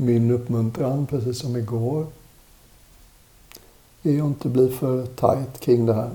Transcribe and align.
min 0.00 0.30
uppmuntran, 0.30 1.06
precis 1.06 1.38
som 1.38 1.56
igår, 1.56 2.06
är 4.02 4.18
att 4.18 4.26
inte 4.26 4.48
bli 4.48 4.68
för 4.68 5.06
tajt 5.06 5.60
kring 5.60 5.86
det 5.86 5.94
här. 5.94 6.10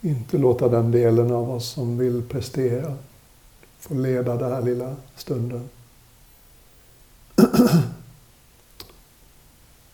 Inte 0.00 0.38
låta 0.38 0.68
den 0.68 0.90
delen 0.90 1.32
av 1.32 1.50
oss 1.50 1.68
som 1.68 1.98
vill 1.98 2.22
prestera 2.22 2.96
få 3.80 3.94
leda 3.94 4.36
den 4.36 4.52
här 4.52 4.62
lilla 4.62 4.96
stunden. 5.16 5.68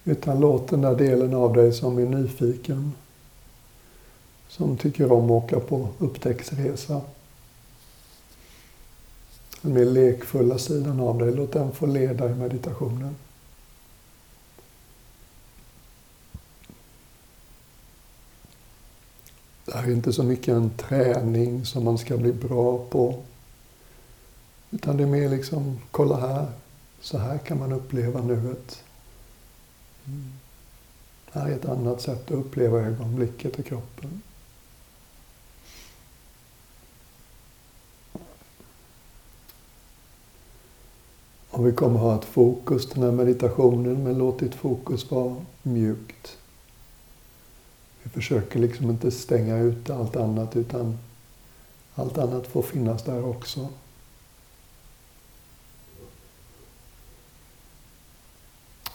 Utan 0.05 0.41
låt 0.41 0.69
den 0.69 0.81
där 0.81 0.95
delen 0.95 1.35
av 1.35 1.53
dig 1.53 1.73
som 1.73 1.99
är 1.99 2.07
nyfiken, 2.07 2.93
som 4.49 4.77
tycker 4.77 5.13
om 5.13 5.25
att 5.25 5.31
åka 5.31 5.61
på 5.61 5.89
upptäcktsresa, 5.99 7.01
den 9.67 9.75
mer 9.75 9.85
lekfulla 9.85 10.59
sidan 10.59 11.01
av 11.01 11.19
dig, 11.19 11.33
låt 11.35 11.53
den 11.53 11.73
få 11.73 11.87
leda 11.87 12.31
i 12.31 12.35
meditationen. 12.35 13.17
Det 19.65 19.75
här 19.75 19.83
är 19.83 19.93
inte 19.93 20.13
så 20.13 20.23
mycket 20.23 20.55
en 20.55 20.71
träning 20.71 21.67
som 21.67 21.85
man 21.85 21.99
ska 21.99 22.17
bli 22.17 22.33
bra 22.33 22.87
på. 22.91 23.23
Utan 24.71 24.97
det 24.97 25.03
är 25.03 25.07
mer 25.07 25.29
liksom, 25.29 25.79
kolla 25.91 26.17
här, 26.17 26.47
så 27.01 27.19
här 27.19 27.39
kan 27.39 27.59
man 27.59 27.73
uppleva 27.73 28.21
nuet. 28.21 28.83
Mm. 30.07 30.33
Här 31.33 31.49
är 31.49 31.53
ett 31.53 31.69
annat 31.69 32.01
sätt 32.01 32.25
att 32.25 32.31
uppleva 32.31 32.81
ögonblicket 32.81 33.59
och 33.59 33.65
kroppen. 33.65 34.23
Och 41.57 41.67
vi 41.67 41.73
kommer 41.73 41.99
ha 41.99 42.15
ett 42.19 42.25
fokus 42.25 42.91
den 42.91 43.03
här 43.03 43.11
meditationen, 43.11 44.05
men 44.05 44.19
låt 44.19 44.39
ditt 44.39 44.55
fokus 44.55 45.11
vara 45.11 45.37
mjukt. 45.63 46.39
Vi 48.03 48.11
försöker 48.11 48.59
liksom 48.59 48.91
inte 48.91 49.11
stänga 49.11 49.59
ut 49.59 49.91
allt 49.91 50.17
annat, 50.17 50.57
utan 50.57 50.99
allt 51.95 52.19
annat 52.19 52.47
får 52.47 52.63
finnas 52.63 53.05
där 53.05 53.25
också. 53.25 53.69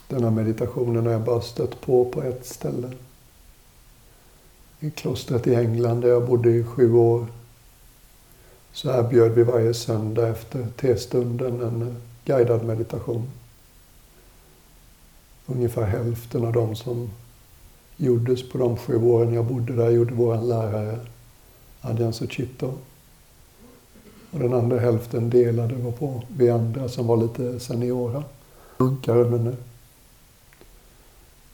Den 0.08 0.24
här 0.24 0.32
meditationen 0.32 1.06
har 1.06 1.14
jag 1.14 1.24
bara 1.24 1.42
stött 1.42 1.82
på 1.82 2.06
på 2.06 2.22
ett 2.22 2.46
ställe. 2.46 2.92
I 4.80 4.92
klostret 4.92 5.48
i 5.48 5.56
England 5.56 6.02
där 6.02 6.10
jag 6.10 6.28
bodde 6.28 6.50
i 6.50 6.64
sju 6.64 6.94
år. 6.94 7.28
Så 8.72 8.90
erbjöd 8.90 9.32
vi 9.32 9.44
varje 9.44 9.74
söndag 9.74 10.28
efter 10.28 10.68
testunden 10.78 11.62
en 11.62 12.02
guidad 12.26 12.66
meditation. 12.66 13.30
Ungefär 15.46 15.86
hälften 15.86 16.46
av 16.46 16.54
de 16.54 16.76
som 16.76 17.10
gjordes 17.98 18.50
på 18.50 18.58
de 18.58 18.78
sju 18.78 19.04
åren 19.04 19.34
jag 19.34 19.46
bodde 19.46 19.76
där 19.76 19.90
gjorde 19.90 20.14
vår 20.14 20.42
lärare 20.42 21.00
Adrian 21.82 22.14
Suchito. 22.14 22.74
Och 24.32 24.40
den 24.40 24.54
andra 24.54 24.80
hälften 24.80 25.30
delade 25.30 25.76
var 25.76 25.92
på 25.92 26.24
vi 26.28 26.50
andra 26.50 26.90
som 26.90 27.08
var 27.08 27.18
lite 27.18 27.60
seniora 27.60 28.24
munkar 28.78 29.16
men 29.16 29.44
nu. 29.44 29.56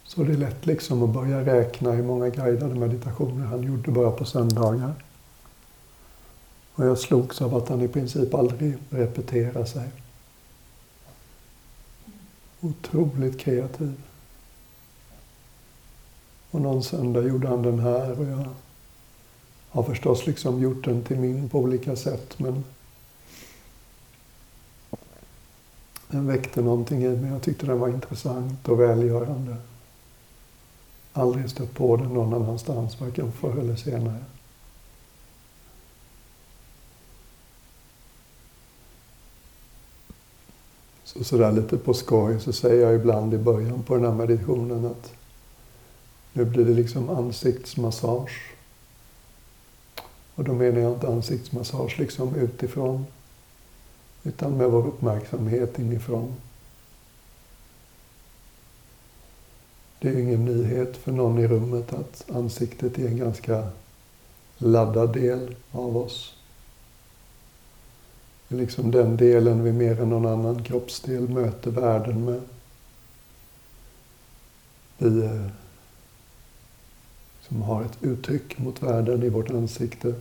Så 0.03 0.23
det 0.23 0.33
är 0.33 0.37
lätt 0.37 0.65
liksom 0.65 1.03
att 1.03 1.09
börja 1.09 1.45
räkna 1.45 1.91
hur 1.91 2.03
många 2.03 2.29
guidade 2.29 2.75
meditationer 2.75 3.45
han 3.45 3.63
gjorde 3.63 3.91
bara 3.91 4.11
på 4.11 4.25
söndagar. 4.25 4.93
Och 6.73 6.85
jag 6.85 6.97
slogs 6.97 7.41
av 7.41 7.55
att 7.55 7.69
han 7.69 7.81
i 7.81 7.87
princip 7.87 8.33
aldrig 8.33 8.77
repeterar 8.89 9.65
sig. 9.65 9.89
Otroligt 12.61 13.39
kreativ. 13.39 14.01
Och 16.51 16.61
någon 16.61 16.83
söndag 16.83 17.21
gjorde 17.21 17.47
han 17.47 17.61
den 17.61 17.79
här 17.79 18.19
och 18.19 18.25
jag 18.25 18.45
har 19.69 19.83
förstås 19.83 20.25
liksom 20.25 20.61
gjort 20.61 20.85
den 20.85 21.03
till 21.03 21.19
min 21.19 21.49
på 21.49 21.59
olika 21.59 21.95
sätt 21.95 22.39
men 22.39 22.63
den 26.07 26.27
väckte 26.27 26.61
någonting 26.61 27.03
i 27.03 27.09
mig. 27.09 27.31
Jag 27.31 27.41
tyckte 27.41 27.65
den 27.65 27.79
var 27.79 27.89
intressant 27.89 28.67
och 28.67 28.79
välgörande 28.79 29.57
aldrig 31.17 31.49
stött 31.49 31.73
på 31.73 31.97
den 31.97 32.13
någon 32.13 32.33
annanstans, 32.33 32.99
varken 32.99 33.31
förr 33.31 33.59
eller 33.59 33.75
senare. 33.75 34.23
Så 41.07 41.23
sådär 41.23 41.51
lite 41.51 41.77
på 41.77 41.93
skoj 41.93 42.39
så 42.39 42.53
säger 42.53 42.85
jag 42.85 42.95
ibland 42.95 43.33
i 43.33 43.37
början 43.37 43.83
på 43.83 43.95
den 43.95 44.05
här 44.05 44.11
meditationen 44.11 44.85
att 44.85 45.13
nu 46.33 46.45
blir 46.45 46.65
det 46.65 46.73
liksom 46.73 47.09
ansiktsmassage. 47.09 48.55
Och 50.35 50.43
då 50.43 50.53
menar 50.53 50.79
jag 50.79 50.93
inte 50.93 51.07
ansiktsmassage 51.07 51.99
liksom 51.99 52.35
utifrån, 52.35 53.05
utan 54.23 54.57
med 54.57 54.71
vår 54.71 54.87
uppmärksamhet 54.87 55.79
inifrån. 55.79 56.35
Det 59.99 60.09
är 60.09 60.19
ingen 60.19 60.45
nyhet 60.45 60.97
för 60.97 61.11
någon 61.11 61.39
i 61.39 61.47
rummet 61.47 61.93
att 61.93 62.25
ansiktet 62.31 62.99
är 62.99 63.07
en 63.07 63.17
ganska 63.17 63.67
laddad 64.57 65.13
del 65.13 65.55
av 65.71 65.97
oss. 65.97 66.36
Det 68.47 68.55
är 68.55 68.59
liksom 68.59 68.91
den 68.91 69.17
delen 69.17 69.63
vi 69.63 69.71
mer 69.71 70.01
än 70.01 70.09
någon 70.09 70.25
annan 70.25 70.63
kroppsdel 70.63 71.29
möter 71.29 71.71
världen 71.71 72.25
med. 72.25 72.41
Vi 74.97 75.25
eh, 75.25 75.47
som 77.47 77.61
har 77.61 77.83
ett 77.83 77.97
uttryck 78.03 78.57
mot 78.57 78.83
världen 78.83 79.23
i 79.23 79.29
vårt 79.29 79.49
ansikte. 79.49 80.13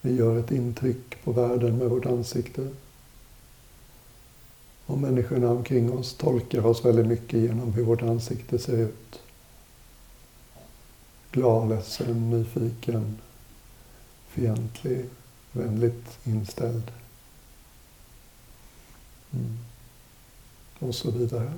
Vi 0.00 0.16
gör 0.16 0.38
ett 0.38 0.50
intryck 0.50 1.24
på 1.24 1.32
världen 1.32 1.78
med 1.78 1.90
vårt 1.90 2.06
ansikte. 2.06 2.68
Och 4.86 4.98
människorna 4.98 5.50
omkring 5.50 5.92
oss 5.92 6.14
tolkar 6.14 6.66
oss 6.66 6.84
väldigt 6.84 7.06
mycket 7.06 7.40
genom 7.40 7.72
hur 7.72 7.82
vårt 7.82 8.02
ansikte 8.02 8.58
ser 8.58 8.76
ut. 8.76 9.20
Glad, 11.30 11.68
ledsen, 11.68 12.30
nyfiken, 12.30 13.18
fientlig, 14.28 15.04
vänligt 15.56 16.18
inställd. 16.24 16.90
Mm. 19.32 19.58
Och 20.78 20.94
så 20.94 21.10
vidare. 21.10 21.52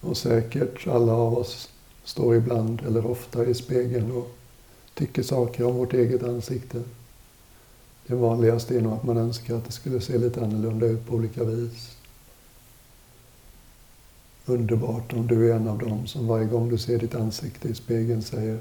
Och 0.00 0.16
säkert 0.16 0.86
alla 0.86 1.12
av 1.12 1.38
oss 1.38 1.70
står 2.04 2.36
ibland 2.36 2.82
eller 2.86 3.06
ofta 3.06 3.44
i 3.44 3.54
spegeln 3.54 4.12
och 4.12 4.30
tycker 4.94 5.22
saker 5.22 5.64
om 5.64 5.76
vårt 5.76 5.92
eget 5.92 6.22
ansikte. 6.22 6.82
Det 8.06 8.14
vanligaste 8.14 8.76
är 8.76 8.80
nog 8.80 8.92
att 8.92 9.04
man 9.04 9.16
önskar 9.16 9.56
att 9.56 9.64
det 9.64 9.72
skulle 9.72 10.00
se 10.00 10.18
lite 10.18 10.44
annorlunda 10.44 10.86
ut 10.86 11.06
på 11.06 11.14
olika 11.14 11.44
vis. 11.44 11.96
Underbart 14.46 15.12
om 15.12 15.26
du 15.26 15.50
är 15.50 15.56
en 15.56 15.68
av 15.68 15.78
dem 15.78 16.06
som 16.06 16.26
varje 16.26 16.46
gång 16.46 16.68
du 16.68 16.78
ser 16.78 16.98
ditt 16.98 17.14
ansikte 17.14 17.68
i 17.68 17.74
spegeln 17.74 18.22
säger 18.22 18.60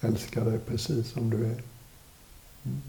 älskar 0.00 0.44
dig 0.44 0.58
precis 0.58 1.08
som 1.08 1.30
du 1.30 1.36
är. 1.36 1.62
Mm. 2.64 2.82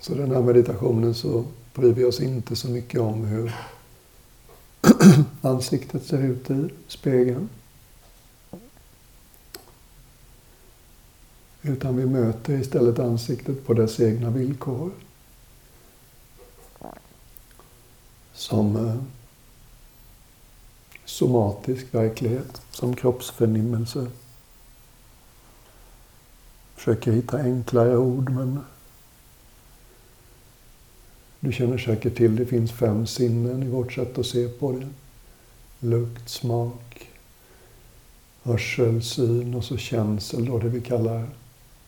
Så 0.00 0.14
den 0.14 0.30
här 0.30 0.42
meditationen 0.42 1.14
så 1.14 1.44
bryr 1.74 1.92
vi 1.92 2.04
oss 2.04 2.20
inte 2.20 2.56
så 2.56 2.68
mycket 2.68 3.00
om 3.00 3.24
hur 3.24 3.54
ansiktet 5.40 6.06
ser 6.06 6.22
ut 6.22 6.50
i 6.50 6.68
spegeln. 6.86 7.48
Utan 11.62 11.96
vi 11.96 12.06
möter 12.06 12.60
istället 12.60 12.98
ansiktet 12.98 13.66
på 13.66 13.74
dess 13.74 14.00
egna 14.00 14.30
villkor. 14.30 14.90
Som 18.38 18.76
eh, 18.76 18.94
somatisk 21.04 21.94
verklighet, 21.94 22.62
som 22.70 22.96
kroppsförnimmelse. 22.96 24.06
Försöker 26.74 27.12
hitta 27.12 27.38
enklare 27.38 27.96
ord, 27.96 28.30
men 28.30 28.60
du 31.40 31.52
känner 31.52 31.78
säkert 31.78 32.16
till, 32.16 32.36
det 32.36 32.46
finns 32.46 32.72
fem 32.72 33.06
sinnen 33.06 33.62
i 33.62 33.68
vårt 33.68 33.92
sätt 33.92 34.18
att 34.18 34.26
se 34.26 34.48
på 34.48 34.72
det. 34.72 34.88
Lukt, 35.86 36.28
smak, 36.28 37.10
hörsel, 38.42 39.02
syn 39.02 39.54
och 39.54 39.64
så 39.64 39.76
känsel, 39.76 40.44
då 40.44 40.58
det 40.58 40.68
vi 40.68 40.80
kallar 40.80 41.28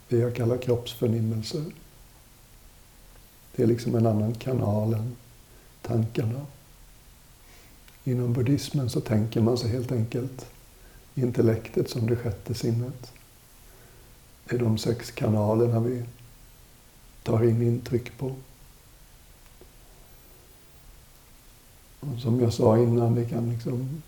det 0.08 0.18
jag 0.18 0.36
kallar 0.36 0.56
kroppsförnimmelser. 0.56 1.64
Det 3.56 3.62
är 3.62 3.66
liksom 3.66 3.94
en 3.94 4.06
annan 4.06 4.34
kanal 4.34 4.94
än 4.94 5.16
tankarna. 5.82 6.46
Inom 8.04 8.32
buddhismen 8.32 8.90
så 8.90 9.00
tänker 9.00 9.40
man 9.40 9.58
sig 9.58 9.70
helt 9.70 9.92
enkelt 9.92 10.46
intellektet 11.14 11.90
som 11.90 12.06
det 12.06 12.16
sjätte 12.16 12.54
sinnet. 12.54 13.12
Det 14.44 14.56
är 14.56 14.58
de 14.58 14.78
sex 14.78 15.10
kanalerna 15.10 15.80
vi 15.80 16.02
tar 17.22 17.44
in 17.44 17.62
intryck 17.62 18.18
på. 18.18 18.34
Och 22.00 22.20
som 22.20 22.40
jag 22.40 22.52
sa 22.52 22.78
innan, 22.78 23.14
det 23.14 23.24
kan 23.24 23.50
liksom 23.50 24.02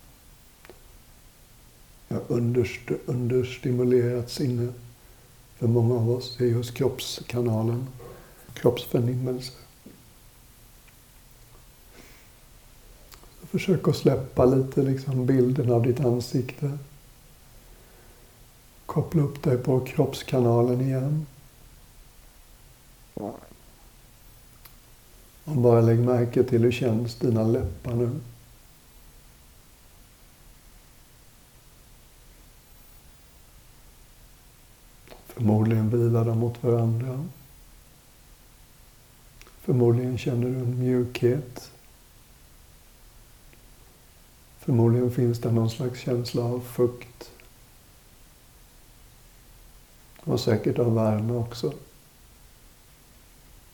ja, 2.07 2.17
underst, 2.27 2.81
understimulerat 3.05 4.31
sinne 4.31 4.73
för 5.55 5.67
många 5.67 5.95
av 5.95 6.11
oss 6.11 6.41
är 6.41 6.45
just 6.45 6.73
kroppskanalen, 6.73 7.87
kroppsförnimmelser. 8.53 9.62
Försök 13.53 13.87
att 13.87 13.95
släppa 13.95 14.45
lite 14.45 14.81
liksom 14.81 15.25
bilden 15.25 15.71
av 15.71 15.83
ditt 15.83 15.99
ansikte. 15.99 16.77
Koppla 18.85 19.21
upp 19.21 19.43
dig 19.43 19.57
på 19.57 19.79
kroppskanalen 19.79 20.81
igen. 20.81 21.25
Och 23.13 23.39
bara 25.43 25.81
lägg 25.81 25.99
märke 25.99 26.43
till 26.43 26.63
hur 26.63 26.71
känns 26.71 27.15
dina 27.15 27.43
läppar 27.43 27.93
nu. 27.93 28.09
Förmodligen 35.27 35.89
vilar 35.89 36.25
de 36.25 36.37
mot 36.39 36.63
varandra. 36.63 37.25
Förmodligen 39.61 40.17
känner 40.17 40.49
du 40.49 40.55
en 40.55 40.79
mjukhet. 40.79 41.72
Förmodligen 44.65 45.11
finns 45.11 45.39
det 45.39 45.51
någon 45.51 45.69
slags 45.69 45.99
känsla 45.99 46.43
av 46.43 46.59
fukt. 46.59 47.31
Och 50.19 50.39
säkert 50.39 50.79
av 50.79 50.95
värme 50.95 51.33
också. 51.33 51.73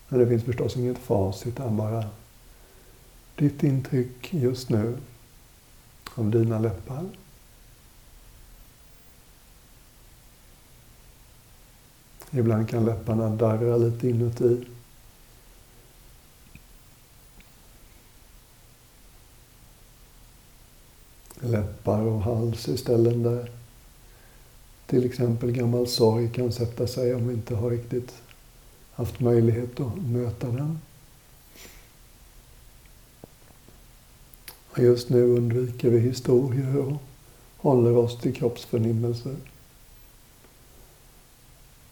Men 0.07 0.19
det 0.19 0.27
finns 0.27 0.43
förstås 0.43 0.77
inget 0.77 0.97
facit 0.97 1.57
där, 1.57 1.69
bara 1.69 2.05
ditt 3.35 3.63
intryck 3.63 4.33
just 4.33 4.69
nu 4.69 4.97
av 6.15 6.31
dina 6.31 6.59
läppar. 6.59 7.05
Ibland 12.31 12.69
kan 12.69 12.85
läpparna 12.85 13.29
darra 13.29 13.77
lite 13.77 14.09
inuti. 14.09 14.65
Läppar 21.49 22.01
och 22.01 22.21
hals 22.21 22.67
är 22.67 22.77
ställen 22.77 23.23
där 23.23 23.51
till 24.89 25.05
exempel 25.05 25.51
gammal 25.51 25.87
sorg 25.87 26.29
kan 26.31 26.51
sätta 26.51 26.87
sig 26.87 27.15
om 27.15 27.27
vi 27.27 27.33
inte 27.33 27.55
har 27.55 27.69
riktigt 27.69 28.13
haft 28.91 29.19
möjlighet 29.19 29.79
att 29.79 30.01
möta 30.01 30.47
den. 30.47 30.79
Och 34.69 34.79
just 34.79 35.09
nu 35.09 35.23
undviker 35.23 35.89
vi 35.89 35.99
historier 35.99 36.77
och 36.77 36.93
håller 37.57 37.97
oss 37.97 38.19
till 38.19 38.35
kroppsförnimmelser. 38.35 39.35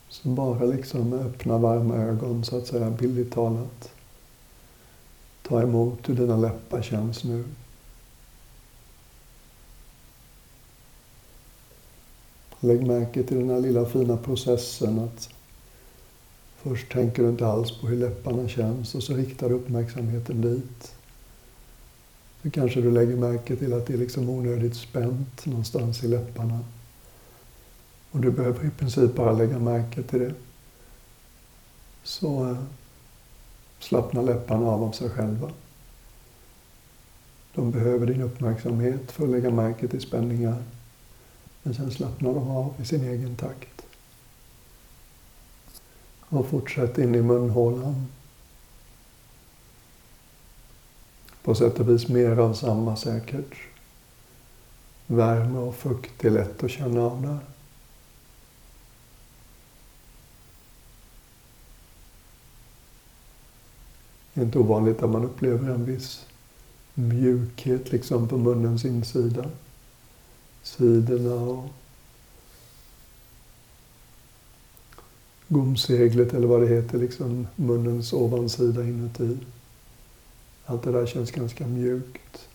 Så 0.09 0.30
bara 0.30 0.65
liksom 0.65 1.09
med 1.09 1.19
öppna 1.19 1.57
varma 1.57 1.95
ögon, 1.95 2.44
så 2.44 2.57
att 2.57 2.68
säga, 2.68 2.89
billigt 2.89 3.31
talat. 3.31 3.92
Ta 5.42 5.62
emot 5.62 6.09
hur 6.09 6.15
dina 6.15 6.38
läppar 6.38 6.81
känns 6.81 7.24
nu. 7.24 7.44
Lägg 12.59 12.88
märke 12.88 13.24
till 13.24 13.38
den 13.38 13.50
här 13.50 13.59
lilla 13.59 13.86
fina 13.86 14.18
processen 14.18 15.00
att 15.00 15.30
först 16.57 16.92
tänker 16.92 17.24
du 17.24 17.30
inte 17.30 17.48
alls 17.48 17.81
på 17.81 17.88
hur 17.88 17.98
läpparna 17.98 18.48
känns 18.48 18.95
och 18.95 19.04
så 19.04 19.13
riktar 19.13 19.50
du 19.50 19.56
uppmärksamheten 19.56 20.42
dit. 20.42 20.94
Så 22.44 22.50
kanske 22.50 22.81
du 22.81 22.92
lägger 22.92 23.15
märke 23.15 23.56
till 23.56 23.74
att 23.74 23.88
det 23.88 23.94
är 23.94 23.98
liksom 23.98 24.30
onödigt 24.30 24.75
spänt 24.75 25.45
någonstans 25.45 26.04
i 26.04 26.07
läpparna. 26.07 26.59
Och 28.12 28.19
du 28.19 28.31
behöver 28.31 28.65
i 28.65 28.69
princip 28.69 29.15
bara 29.15 29.31
lägga 29.31 29.59
märke 29.59 30.04
till 30.04 30.19
det. 30.19 30.33
Så 32.04 32.50
eh, 32.50 32.57
slappnar 33.80 34.24
läpparna 34.24 34.68
av 34.68 34.83
av 34.83 34.92
sig 34.92 35.09
själva. 35.09 35.51
De 37.56 37.71
behöver 37.71 38.06
din 38.06 38.21
uppmärksamhet 38.21 39.12
för 39.12 39.24
att 39.24 39.30
lägga 39.30 39.50
märke 39.50 39.88
till 39.88 40.01
spänningar. 40.01 40.63
Men 41.68 41.75
sen 41.75 41.92
slappnar 41.92 42.34
de 42.34 42.50
av 42.50 42.74
i 42.81 42.86
sin 42.86 43.04
egen 43.04 43.36
takt. 43.36 43.86
Och 46.30 46.48
fortsätt 46.48 46.98
in 46.98 47.16
i 47.16 47.22
munhålan. 47.22 48.08
På 51.44 51.56
sätt 51.56 51.80
och 51.80 51.90
vis 51.90 52.08
mer 52.08 52.38
av 52.38 52.54
samma 52.54 52.96
säkert. 52.96 53.56
Värme 55.08 55.60
och 55.60 55.75
fukt 55.75 56.25
är 56.25 56.30
lätt 56.30 56.64
att 56.64 56.72
känna 56.72 57.02
av 57.02 57.22
där. 57.22 57.40
Det 64.34 64.42
är 64.42 64.46
inte 64.46 64.60
ovanligt 64.60 65.04
att 65.04 65.10
man 65.10 65.25
upplever 65.25 65.69
en 65.69 65.86
viss 65.86 66.25
mjukhet 66.94 67.92
liksom 67.92 68.28
på 68.28 68.38
munnens 68.38 68.86
insida. 68.86 69.50
Sidorna 70.68 71.34
och 71.34 71.69
gomseglet 75.48 76.34
eller 76.34 76.48
vad 76.48 76.62
det 76.62 76.68
heter, 76.68 76.98
liksom 76.98 77.48
munnens 77.56 78.14
ovansida 78.14 78.84
inuti. 78.84 79.38
Allt 80.66 80.84
det 80.84 80.92
där 80.92 81.06
känns 81.06 81.31
ganska 81.31 81.68
mjukt. 81.68 82.48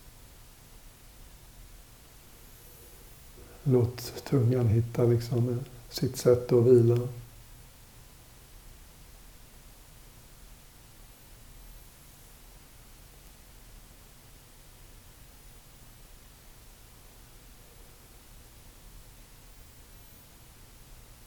Låt 3.62 4.24
tungan 4.24 4.68
hitta 4.68 5.04
liksom 5.04 5.60
sitt 5.90 6.16
sätt 6.16 6.52
att 6.52 6.64
vila. 6.64 7.08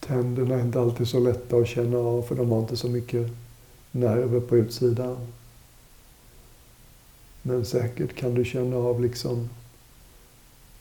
Tänderna 0.06 0.54
är 0.54 0.55
inte 0.66 0.80
alltid 0.80 1.08
så 1.08 1.20
lätta 1.20 1.56
att 1.56 1.68
känna 1.68 1.98
av 1.98 2.22
för 2.22 2.34
de 2.34 2.50
har 2.50 2.58
inte 2.58 2.76
så 2.76 2.88
mycket 2.88 3.30
nerver 3.90 4.40
på 4.40 4.56
utsidan. 4.56 5.32
Men 7.42 7.66
säkert 7.66 8.14
kan 8.14 8.34
du 8.34 8.44
känna 8.44 8.76
av 8.76 9.00
liksom 9.00 9.48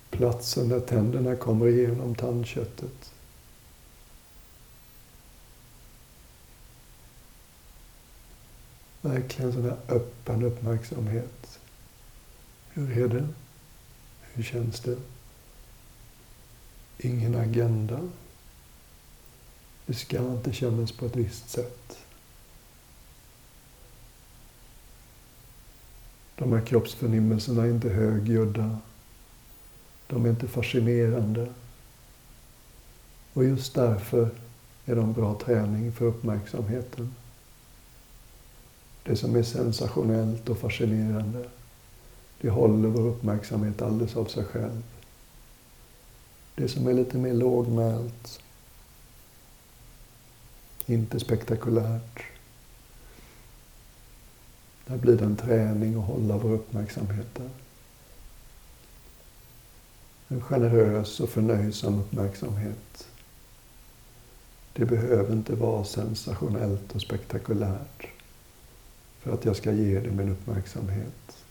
platsen 0.10 0.70
där 0.70 0.80
tänderna 0.80 1.36
kommer 1.36 1.68
igenom 1.68 2.16
tandköttet. 2.16 3.12
Verkligen 9.02 9.54
sån 9.54 9.64
här 9.64 9.78
öppen 9.88 10.44
uppmärksamhet. 10.44 11.60
Hur 12.70 12.98
är 12.98 13.08
det? 13.08 13.28
Hur 14.22 14.44
känns 14.44 14.80
det? 14.80 14.98
Ingen 16.98 17.36
agenda. 17.36 18.00
Det 19.86 19.94
ska 19.94 20.18
inte 20.18 20.54
kännas 20.54 20.92
på 20.92 21.06
ett 21.06 21.16
visst 21.16 21.50
sätt. 21.50 21.98
De 26.36 26.54
här 26.54 26.62
kroppsförnimmelserna 26.62 27.64
är 27.64 27.70
inte 27.70 27.90
högljudda. 27.90 28.78
De 30.08 30.26
är 30.26 30.30
inte 30.30 30.48
fascinerande. 30.48 31.48
Och 33.34 33.44
just 33.44 33.76
därför 33.76 34.30
är 34.86 34.96
de 34.96 35.14
bra 35.14 35.40
träning 35.46 35.92
för 35.92 36.06
uppmärksamheten. 36.06 37.16
Det 39.04 39.16
som 39.16 39.36
är 39.36 39.44
sensationellt 39.44 40.50
och 40.50 40.58
fascinerande, 40.58 41.50
det 42.42 42.50
håller 42.50 42.90
vår 42.90 43.08
uppmärksamhet 43.08 43.82
alldeles 43.82 44.16
av 44.16 44.26
sig 44.26 44.44
själv. 44.44 44.84
Det 46.56 46.68
som 46.68 46.88
är 46.88 46.94
lite 46.94 47.18
mer 47.18 47.34
lågmält, 47.34 48.42
inte 50.86 51.20
spektakulärt. 51.20 52.24
Där 54.86 54.98
blir 54.98 55.18
det 55.18 55.26
en 55.26 55.38
träning 55.38 55.96
att 55.96 56.08
hålla 56.08 56.38
vår 56.38 56.52
uppmärksamhet 56.52 57.36
där. 57.36 57.50
En 60.28 60.42
generös 60.42 61.20
och 61.20 61.30
förnöjsam 61.30 62.00
uppmärksamhet. 62.00 63.08
Det 64.74 64.86
behöver 64.86 65.34
inte 65.34 65.56
vara 65.56 65.84
sensationellt 65.84 66.96
och 66.96 67.02
spektakulärt 67.02 68.08
för 69.20 69.34
att 69.34 69.46
jag 69.46 69.56
ska 69.56 69.72
ge 69.72 70.00
det 70.00 70.12
min 70.12 70.30
uppmärksamhet. 70.30 71.46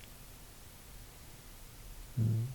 Mm. 2.17 2.47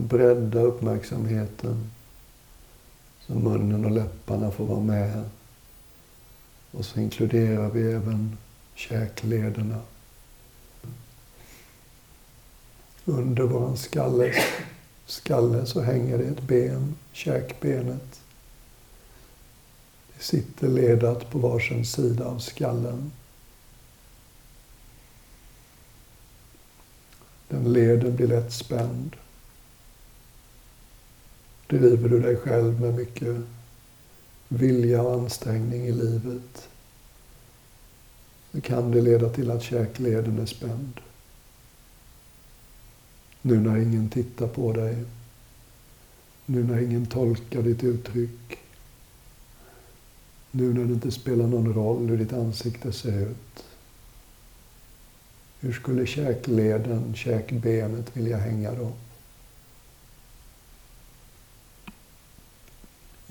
Bredda 0.00 0.60
uppmärksamheten 0.60 1.90
så 3.26 3.34
munnen 3.34 3.84
och 3.84 3.90
läpparna 3.90 4.50
får 4.50 4.66
vara 4.66 4.80
med. 4.80 5.30
Och 6.70 6.84
så 6.84 7.00
inkluderar 7.00 7.70
vi 7.70 7.92
även 7.92 8.36
käklederna. 8.74 9.80
Under 13.04 13.42
vår 13.42 13.76
skalle, 13.76 14.34
skalle 15.06 15.66
så 15.66 15.80
hänger 15.80 16.18
det 16.18 16.24
ett 16.24 16.42
ben, 16.42 16.94
käkbenet. 17.12 18.20
Det 20.16 20.22
sitter 20.24 20.68
ledat 20.68 21.30
på 21.30 21.38
varsin 21.38 21.86
sida 21.86 22.24
av 22.24 22.38
skallen. 22.38 23.12
Den 27.48 27.72
leden 27.72 28.16
blir 28.16 28.26
lätt 28.26 28.52
spänd. 28.52 29.16
Driver 31.66 32.08
du 32.08 32.20
dig 32.20 32.36
själv 32.36 32.80
med 32.80 32.94
mycket 32.94 33.36
vilja 34.48 35.02
och 35.02 35.20
ansträngning 35.20 35.86
i 35.86 35.92
livet 35.92 36.68
så 38.52 38.60
kan 38.60 38.90
det 38.90 39.00
leda 39.00 39.28
till 39.28 39.50
att 39.50 39.62
käkleden 39.62 40.38
är 40.38 40.46
spänd. 40.46 41.00
Nu 43.42 43.60
när 43.60 43.76
ingen 43.76 44.08
tittar 44.08 44.46
på 44.46 44.72
dig, 44.72 45.04
nu 46.46 46.64
när 46.64 46.80
ingen 46.80 47.06
tolkar 47.06 47.62
ditt 47.62 47.84
uttryck, 47.84 48.58
nu 50.50 50.72
när 50.74 50.84
det 50.84 50.92
inte 50.92 51.10
spelar 51.10 51.46
någon 51.46 51.74
roll 51.74 52.08
hur 52.08 52.18
ditt 52.18 52.32
ansikte 52.32 52.92
ser 52.92 53.20
ut. 53.20 53.64
Hur 55.60 55.72
skulle 55.72 56.06
käkleden, 56.06 57.14
käkbenet 57.14 58.16
vilja 58.16 58.36
hänga 58.36 58.74
då? 58.74 58.92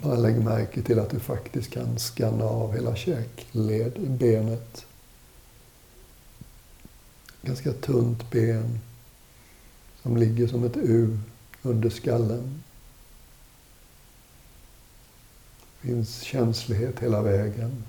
Bara 0.04 0.16
lägg 0.16 0.42
märke 0.42 0.82
till 0.82 1.00
att 1.00 1.10
du 1.10 1.20
faktiskt 1.20 1.72
kan 1.72 2.00
skanna 2.00 2.44
av 2.46 2.74
hela 2.74 2.96
käkbenet. 2.96 4.86
Ganska 7.42 7.74
tunt 7.74 8.32
ben 8.32 8.80
som 10.02 10.18
ligger 10.18 10.48
som 10.48 10.64
ett 10.64 10.78
U 10.78 11.18
under 11.62 11.90
skallen. 11.90 12.64
Det 15.82 15.88
finns 15.88 16.22
känslighet 16.22 17.00
hela 17.00 17.22
vägen. 17.22 17.84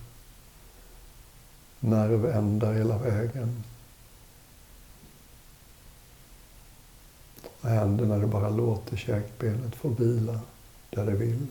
Nervändar 1.80 2.72
hela 2.72 2.98
vägen. 2.98 3.64
Vad 7.60 7.72
händer 7.72 8.06
när 8.06 8.20
du 8.20 8.26
bara 8.26 8.50
låter 8.50 8.96
käkbenet 8.96 9.74
få 9.74 9.88
vila 9.88 10.40
där 10.90 11.06
det 11.06 11.14
vill. 11.14 11.46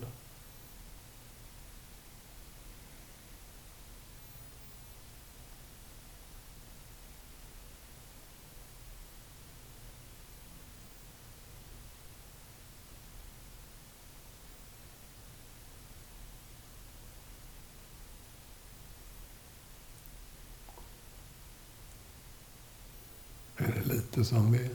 Som 24.24 24.52
vi 24.52 24.70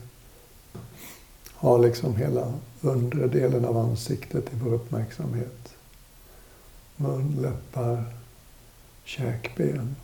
har 1.54 1.78
liksom 1.78 2.16
hela 2.16 2.52
undre 2.80 3.26
delen 3.26 3.64
av 3.64 3.76
ansiktet 3.76 4.44
i 4.52 4.56
vår 4.56 4.74
uppmärksamhet. 4.74 5.74
Mun, 6.96 7.38
läppar, 7.40 8.04
käkben, 9.04 9.96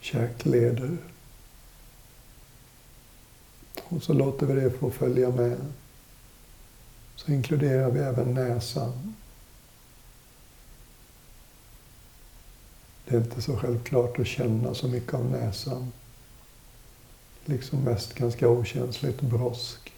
käkleder. 0.00 0.96
Och 3.84 4.02
så 4.02 4.12
låter 4.12 4.46
vi 4.46 4.60
det 4.60 4.70
få 4.70 4.90
följa 4.90 5.30
med. 5.30 5.58
Så 7.16 7.32
inkluderar 7.32 7.90
vi 7.90 8.00
även 8.00 8.34
näsan. 8.34 9.14
Det 13.04 13.16
är 13.16 13.20
inte 13.20 13.42
så 13.42 13.56
självklart 13.56 14.18
att 14.18 14.26
känna 14.26 14.74
så 14.74 14.88
mycket 14.88 15.14
av 15.14 15.24
näsan 15.30 15.92
liksom 17.48 17.78
mest 17.78 18.14
ganska 18.14 18.48
okänsligt 18.48 19.20
brosk. 19.20 19.92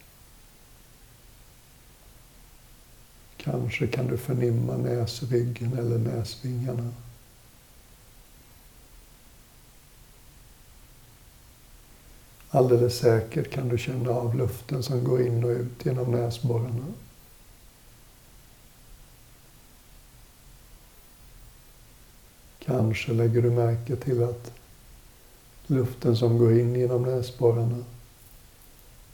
Kanske 3.37 3.87
kan 3.87 4.07
du 4.07 4.19
förnimma 4.19 4.77
näsryggen 4.77 5.79
eller 5.79 5.99
näsvingarna. 5.99 6.93
Alldeles 12.51 12.99
säkert 12.99 13.51
kan 13.51 13.69
du 13.69 13.79
känna 13.79 14.11
av 14.11 14.37
luften 14.37 14.83
som 14.83 15.05
går 15.05 15.23
in 15.23 15.45
och 15.45 15.51
ut 15.51 15.87
genom 15.87 16.13
näsborrarna. 16.13 16.87
Kanske 22.59 23.13
lägger 23.13 23.43
du 23.43 23.51
märke 23.51 23.97
till 23.97 24.23
att 24.25 24.53
Luften 25.71 26.17
som 26.17 26.39
går 26.39 26.59
in 26.59 26.75
genom 26.75 27.03
näsborrarna 27.03 27.85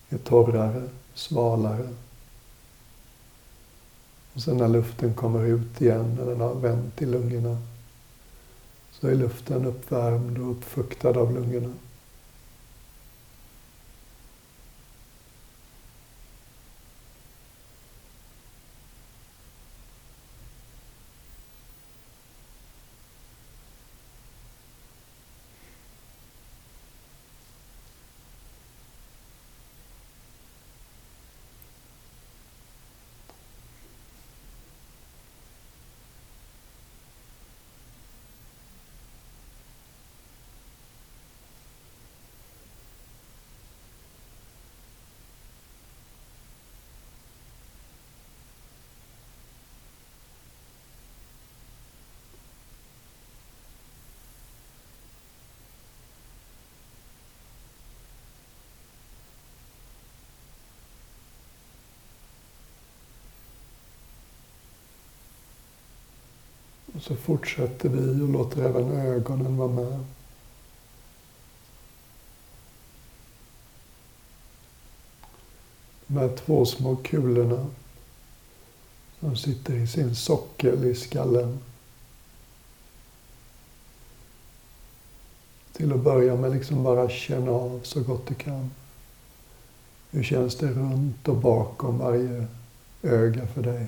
är 0.09 0.19
torrare, 0.19 0.83
svalare. 1.15 1.89
Och 4.35 4.41
sen 4.41 4.57
när 4.57 4.69
luften 4.69 5.15
kommer 5.15 5.45
ut 5.45 5.81
igen, 5.81 6.17
när 6.19 6.27
den 6.27 6.41
har 6.41 6.55
vänt 6.55 7.03
i 7.03 7.07
lungorna, 7.07 7.59
så 8.93 9.09
är 9.09 9.15
luften 9.15 9.67
uppvärmd 9.67 10.39
och 10.39 10.51
uppfuktad 10.51 11.09
av 11.21 11.35
lungorna. 11.35 11.73
Och 66.97 67.03
så 67.03 67.17
fortsätter 67.17 67.89
vi 67.89 68.23
och 68.23 68.29
låter 68.29 68.63
även 68.63 68.93
ögonen 68.93 69.57
vara 69.57 69.69
med. 69.69 70.05
De 76.07 76.17
här 76.17 76.37
två 76.37 76.67
små 76.67 76.97
kulorna 76.97 77.67
som 79.21 79.37
sitter 79.37 79.75
i 79.75 79.87
sin 79.87 80.15
sockel 80.15 80.85
i 80.85 80.95
skallen. 80.95 81.59
Till 85.73 85.93
att 85.93 86.01
börja 86.01 86.37
med 86.37 86.53
liksom 86.53 86.85
bara 86.85 87.09
känna 87.09 87.51
av 87.51 87.81
så 87.83 88.03
gott 88.03 88.27
du 88.27 88.35
kan. 88.35 88.71
Hur 90.11 90.23
känns 90.23 90.57
det 90.57 90.69
runt 90.69 91.29
och 91.29 91.37
bakom 91.37 91.99
varje 91.99 92.47
öga 93.03 93.47
för 93.47 93.63
dig? 93.63 93.87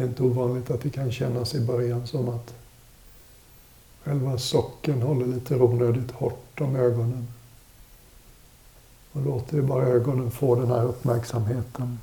Det 0.00 0.04
är 0.04 0.08
inte 0.08 0.22
ovanligt 0.22 0.70
att 0.70 0.80
det 0.80 0.90
kan 0.90 1.12
kännas 1.12 1.54
i 1.54 1.60
början 1.60 2.06
som 2.06 2.28
att 2.28 2.54
själva 4.04 4.38
socken 4.38 5.02
håller 5.02 5.26
lite 5.26 5.56
onödigt 5.56 6.10
hårt 6.10 6.60
om 6.60 6.76
ögonen. 6.76 7.28
Och 9.12 9.22
låter 9.22 9.56
vi 9.56 9.62
bara 9.62 9.86
ögonen 9.86 10.30
få 10.30 10.54
den 10.54 10.68
här 10.68 10.84
uppmärksamheten. 10.84 11.98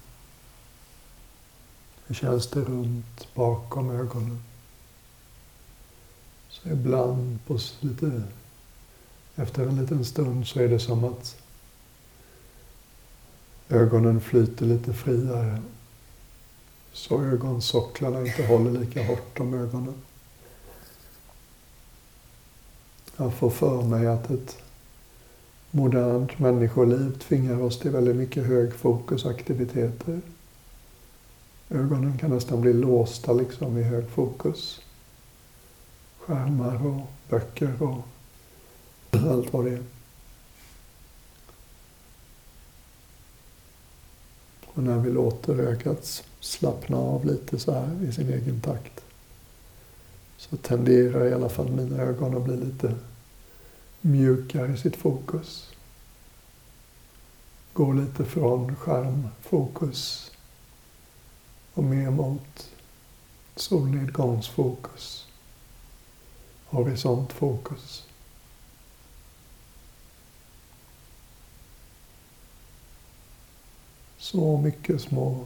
Hur 2.08 2.16
känns 2.16 2.48
det 2.48 2.62
runt 2.62 3.34
bakom 3.34 3.92
ögonen? 3.92 4.44
Så 6.50 6.62
Så 6.62 6.70
ibland 6.70 7.40
på 7.48 7.58
lite, 7.80 8.24
efter 9.36 9.68
en 9.68 9.82
liten 9.82 10.06
stund 10.06 10.48
så 10.48 10.60
är 10.60 10.68
det 10.68 10.80
som 10.80 11.04
att 11.04 11.36
ögonen 13.70 14.22
flyter 14.22 14.66
lite 14.66 14.94
friare. 14.94 15.62
Så 16.98 17.24
ögonsocklarna 17.24 18.28
inte 18.28 18.46
håller 18.46 18.72
lika 18.72 19.04
hårt 19.08 19.40
om 19.40 19.54
ögonen. 19.54 19.94
Jag 23.18 23.34
får 23.34 23.50
för 23.50 23.82
mig 23.82 24.08
att 24.08 24.30
ett 24.30 24.58
modernt 25.72 26.40
människoliv 26.40 27.20
tvingar 27.20 27.62
oss 27.62 27.80
till 27.80 27.92
väldigt 27.92 28.16
mycket 28.16 28.46
högfokusaktiviteter. 28.46 30.22
Ögonen 31.70 32.18
kan 32.18 32.30
nästan 32.30 32.62
bli 32.62 32.74
låsta 32.74 33.34
liksom 33.34 33.78
i 33.78 33.84
hög 33.84 34.10
fokus. 34.10 34.82
Skärmar 36.20 36.88
och 36.88 37.02
böcker 37.30 37.84
och 37.84 37.98
allt 39.32 39.54
vad 39.54 39.66
det 39.66 39.72
är. 39.72 39.97
Och 44.78 44.84
när 44.84 45.00
vi 45.00 45.12
låter 45.12 45.60
ögat 45.60 46.24
slappna 46.40 46.98
av 46.98 47.26
lite 47.26 47.60
så 47.60 47.72
här 47.72 48.04
i 48.04 48.12
sin 48.12 48.34
egen 48.34 48.62
takt 48.62 49.04
så 50.38 50.58
tenderar 50.58 51.26
i 51.26 51.34
alla 51.34 51.50
fall 51.50 51.72
mina 51.72 52.04
ögon 52.04 52.38
att 52.38 52.44
bli 52.44 52.58
lite 52.58 52.96
mjukare 54.02 54.74
i 54.74 54.78
sitt 54.78 54.96
fokus. 54.96 55.70
Går 57.74 57.94
lite 57.94 58.26
från 58.26 58.76
skärmfokus 58.76 60.32
och 61.74 61.84
mer 61.84 62.10
mot 62.10 62.70
solnedgångsfokus, 63.56 65.26
horisontfokus. 66.66 68.07
Så 74.18 74.58
mycket 74.58 75.02
små, 75.02 75.46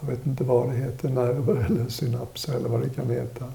jag 0.00 0.06
vet 0.06 0.26
inte 0.26 0.44
vad 0.44 0.68
det 0.68 0.76
heter, 0.76 1.08
nerver 1.08 1.64
eller 1.64 1.88
synapser 1.88 2.54
eller 2.54 2.68
vad 2.68 2.82
det 2.82 2.90
kan 2.90 3.10
heta, 3.10 3.52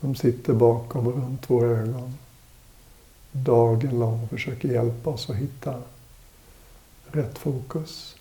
som 0.00 0.14
sitter 0.14 0.52
bakom 0.52 1.06
och 1.06 1.14
runt 1.14 1.50
våra 1.50 1.66
ögon 1.66 2.14
dagen 3.32 3.98
lång 3.98 4.22
och 4.22 4.30
försöker 4.30 4.68
hjälpa 4.68 5.10
oss 5.10 5.30
att 5.30 5.36
hitta 5.36 5.82
rätt 7.06 7.38
fokus. 7.38 8.16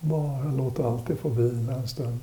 Bara 0.00 0.44
låta 0.44 0.88
allt 0.88 1.06
det 1.06 1.16
få 1.16 1.28
vila 1.28 1.74
en 1.74 1.88
stund. 1.88 2.20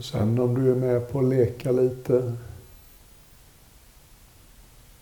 Och 0.00 0.06
sen 0.06 0.38
om 0.38 0.54
du 0.54 0.70
är 0.70 0.74
med 0.74 1.12
på 1.12 1.18
att 1.18 1.24
leka 1.24 1.72
lite, 1.72 2.32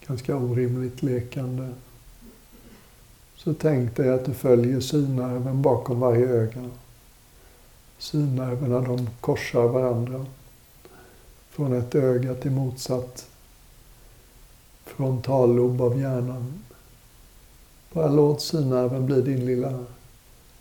ganska 0.06 0.36
orimligt 0.36 1.02
lekande, 1.02 1.68
så 3.36 3.54
tänk 3.54 3.96
dig 3.96 4.10
att 4.10 4.24
du 4.24 4.34
följer 4.34 4.80
synnerven 4.80 5.62
bakom 5.62 6.00
varje 6.00 6.28
öga. 6.28 6.70
Synnerverna 7.98 8.80
de 8.80 9.08
korsar 9.20 9.68
varandra. 9.68 10.26
Från 11.50 11.72
ett 11.72 11.94
öga 11.94 12.34
till 12.34 12.50
motsatt 12.50 13.30
frontallob 14.84 15.80
av 15.80 16.00
hjärnan. 16.00 16.64
Bara 17.92 18.08
låt 18.08 18.42
synnerven 18.42 19.06
bli 19.06 19.22
din 19.22 19.46
lilla 19.46 19.84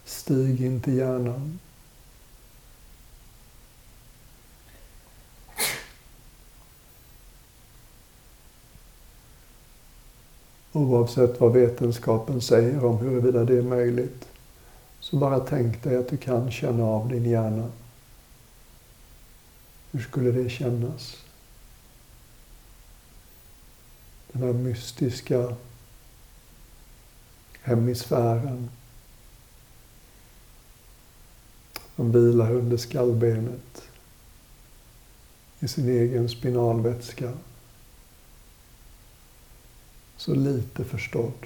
stig 0.05 0.61
in 0.61 0.81
till 0.81 0.97
hjärnan. 0.97 1.59
Oavsett 10.77 11.39
vad 11.39 11.53
vetenskapen 11.53 12.41
säger 12.41 12.85
om 12.85 12.97
huruvida 12.97 13.43
det 13.43 13.57
är 13.57 13.61
möjligt. 13.61 14.27
Så 14.99 15.17
bara 15.17 15.39
tänk 15.39 15.83
dig 15.83 15.95
att 15.95 16.09
du 16.09 16.17
kan 16.17 16.51
känna 16.51 16.83
av 16.83 17.09
din 17.09 17.25
hjärna. 17.25 17.71
Hur 19.91 19.99
skulle 19.99 20.31
det 20.31 20.49
kännas? 20.49 21.17
Den 24.31 24.43
här 24.43 24.53
mystiska 24.53 25.55
hemisfären 27.61 28.69
som 31.95 32.11
vilar 32.11 32.51
under 32.51 32.77
skallbenet 32.77 33.81
i 35.59 35.67
sin 35.67 35.89
egen 35.89 36.29
spinalvätska 36.29 37.33
så 40.17 40.35
lite 40.35 40.83
förstådd. 40.83 41.45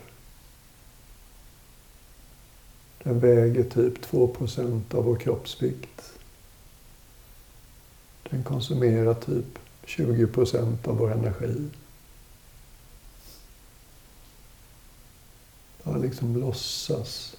Den 3.03 3.19
väger 3.19 3.63
typ 3.63 4.05
2% 4.05 4.95
av 4.95 5.03
vår 5.03 5.15
kroppsvikt. 5.15 6.13
Den 8.29 8.43
konsumerar 8.43 9.13
typ 9.13 9.59
20% 9.85 10.87
av 10.87 10.97
vår 10.97 11.11
energi. 11.11 11.69
Bara 15.83 15.97
liksom 15.97 16.37
låtsas 16.37 17.35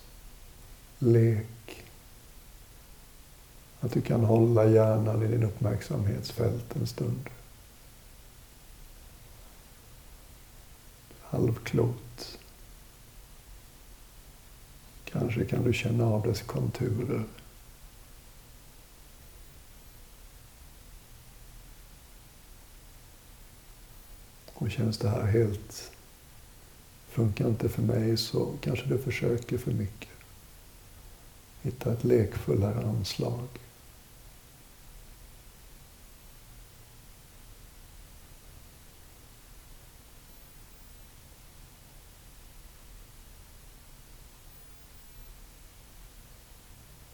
lek. 0.98 1.84
Att 3.80 3.92
du 3.92 4.00
kan 4.00 4.24
hålla 4.24 4.66
hjärnan 4.66 5.22
i 5.22 5.26
din 5.26 5.42
uppmärksamhetsfält 5.42 6.76
en 6.76 6.86
stund. 6.86 7.28
Halvklot. 11.32 12.38
Kanske 15.04 15.44
kan 15.44 15.64
du 15.64 15.72
känna 15.72 16.04
av 16.06 16.22
dess 16.22 16.42
konturer. 16.42 17.24
Och 24.54 24.70
känns 24.70 24.98
det 24.98 25.08
här 25.08 25.26
helt, 25.26 25.92
funkar 27.08 27.48
inte 27.48 27.68
för 27.68 27.82
mig 27.82 28.16
så 28.16 28.54
kanske 28.60 28.86
du 28.86 28.98
försöker 28.98 29.58
för 29.58 29.72
mycket. 29.72 30.08
Hitta 31.62 31.92
ett 31.92 32.04
lekfullare 32.04 32.86
anslag. 32.86 33.48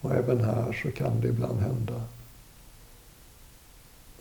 Och 0.00 0.14
även 0.14 0.44
här 0.68 0.82
så 0.82 0.90
kan 0.90 1.20
det 1.20 1.28
ibland 1.28 1.60
hända. 1.60 2.02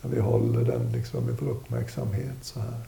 När 0.02 0.10
vi 0.10 0.20
håller 0.20 0.64
den 0.64 0.92
liksom 0.92 1.28
i 1.28 1.32
vår 1.32 1.48
uppmärksamhet 1.48 2.36
så 2.42 2.60
här. 2.60 2.80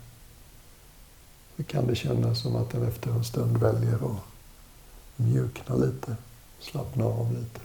Så 1.57 1.62
kan 1.62 1.87
det 1.87 1.94
kännas 1.94 2.42
som 2.42 2.57
att 2.57 2.70
den 2.70 2.88
efter 2.88 3.11
en 3.11 3.25
stund 3.25 3.57
väljer 3.57 3.94
att 3.94 4.18
mjukna 5.16 5.75
lite, 5.77 6.16
slappna 6.61 7.05
av 7.05 7.33
lite. 7.33 7.61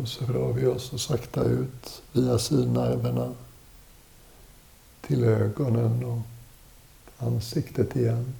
Och 0.00 0.08
så 0.08 0.24
rör 0.24 0.52
vi 0.52 0.66
oss 0.66 0.92
och 0.92 1.00
sakta 1.00 1.44
ut 1.44 2.02
via 2.12 2.38
synnerverna 2.38 3.34
till 5.00 5.24
ögonen 5.24 6.04
och 6.04 6.20
ansiktet 7.18 7.96
igen. 7.96 8.34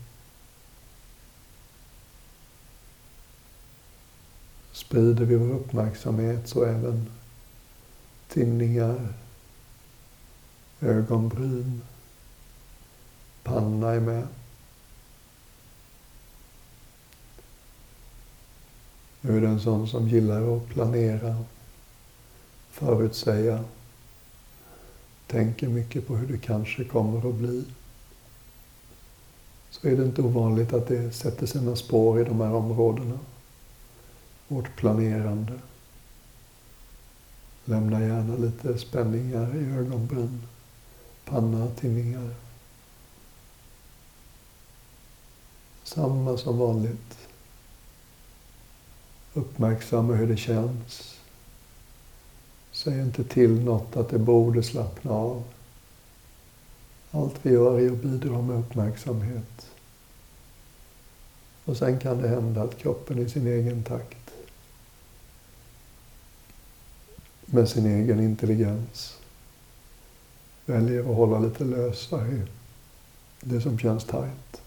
Sprider 4.72 5.24
vi 5.24 5.36
vår 5.36 5.54
uppmärksamhet 5.54 6.48
så 6.48 6.64
även 6.64 7.10
tinningar, 8.28 9.14
ögonbryn, 10.80 11.82
panna 13.42 13.90
är 13.90 14.00
med. 14.00 14.26
Nu 19.20 19.36
är 19.36 19.40
det 19.40 19.48
en 19.48 19.60
sån 19.60 19.88
som 19.88 20.08
gillar 20.08 20.56
att 20.56 20.68
planera, 20.68 21.36
förutsäga, 22.70 23.64
tänker 25.26 25.68
mycket 25.68 26.06
på 26.06 26.16
hur 26.16 26.32
det 26.32 26.38
kanske 26.38 26.84
kommer 26.84 27.28
att 27.28 27.34
bli. 27.34 27.64
Så 29.70 29.88
är 29.88 29.96
det 29.96 30.04
inte 30.04 30.22
ovanligt 30.22 30.72
att 30.72 30.88
det 30.88 31.12
sätter 31.12 31.46
sina 31.46 31.76
spår 31.76 32.20
i 32.20 32.24
de 32.24 32.40
här 32.40 32.54
områdena. 32.54 33.18
Vårt 34.48 34.76
planerande. 34.76 35.52
Lämna 37.64 38.00
gärna 38.00 38.36
lite 38.36 38.78
spänningar 38.78 39.56
i 39.56 39.78
ögonbryn, 39.78 40.42
panna, 41.24 41.68
tinningar. 41.70 42.34
Samma 45.82 46.36
som 46.36 46.58
vanligt. 46.58 47.29
Uppmärksamma 49.34 50.14
hur 50.14 50.26
det 50.26 50.36
känns. 50.36 51.18
Säg 52.72 53.00
inte 53.00 53.24
till 53.24 53.64
något 53.64 53.96
att 53.96 54.08
det 54.08 54.18
borde 54.18 54.62
slappna 54.62 55.10
av. 55.10 55.42
Allt 57.10 57.34
vi 57.42 57.50
gör 57.50 57.80
är 57.80 57.92
att 57.92 58.02
bidra 58.02 58.42
med 58.42 58.58
uppmärksamhet. 58.58 59.70
Och 61.64 61.76
sen 61.76 61.98
kan 61.98 62.22
det 62.22 62.28
hända 62.28 62.62
att 62.62 62.78
kroppen 62.78 63.18
i 63.18 63.28
sin 63.28 63.46
egen 63.46 63.82
takt 63.84 64.16
med 67.52 67.68
sin 67.68 67.86
egen 67.86 68.20
intelligens 68.20 69.18
väljer 70.66 71.00
att 71.00 71.16
hålla 71.16 71.38
lite 71.38 71.64
lösare 71.64 72.32
i 72.32 72.42
det 73.40 73.60
som 73.60 73.78
känns 73.78 74.04
tajt. 74.04 74.62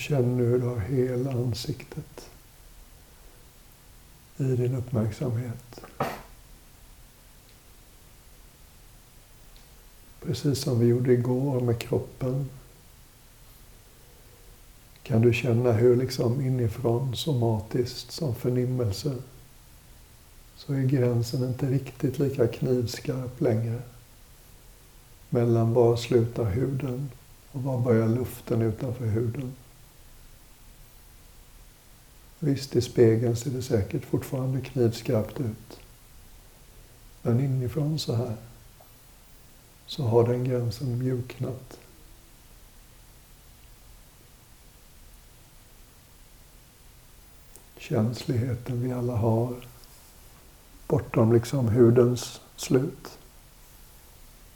Känn 0.00 0.36
nu 0.36 0.44
hur 0.44 0.58
du 0.58 0.66
har 0.66 0.78
hela 0.78 1.30
ansiktet 1.30 2.30
i 4.36 4.42
din 4.42 4.74
uppmärksamhet. 4.74 5.80
Precis 10.22 10.62
som 10.62 10.80
vi 10.80 10.86
gjorde 10.86 11.12
igår 11.12 11.60
med 11.60 11.78
kroppen 11.80 12.50
kan 15.02 15.22
du 15.22 15.32
känna 15.32 15.72
hur 15.72 15.96
liksom 15.96 16.40
inifrån, 16.40 17.16
somatiskt, 17.16 18.10
som 18.10 18.34
förnimmelse, 18.34 19.14
så 20.56 20.72
är 20.72 20.82
gränsen 20.82 21.44
inte 21.44 21.66
riktigt 21.66 22.18
lika 22.18 22.46
knivskarp 22.46 23.40
längre. 23.40 23.82
Mellan 25.28 25.74
var 25.74 25.96
slutar 25.96 26.44
huden 26.44 27.10
och 27.52 27.62
var 27.62 27.78
börjar 27.78 28.08
luften 28.08 28.62
utanför 28.62 29.06
huden. 29.06 29.52
Visst, 32.42 32.76
i 32.76 32.80
spegeln 32.80 33.36
ser 33.36 33.50
det 33.50 33.62
säkert 33.62 34.04
fortfarande 34.04 34.60
knivskarpt 34.60 35.40
ut. 35.40 35.80
Men 37.22 37.40
inifrån 37.40 37.98
så 37.98 38.14
här 38.14 38.36
så 39.86 40.02
har 40.02 40.28
den 40.28 40.44
gränsen 40.44 40.98
mjuknat. 40.98 41.78
Känsligheten 47.76 48.82
vi 48.82 48.92
alla 48.92 49.16
har 49.16 49.54
bortom 50.88 51.32
liksom 51.32 51.68
hudens 51.68 52.40
slut 52.56 53.18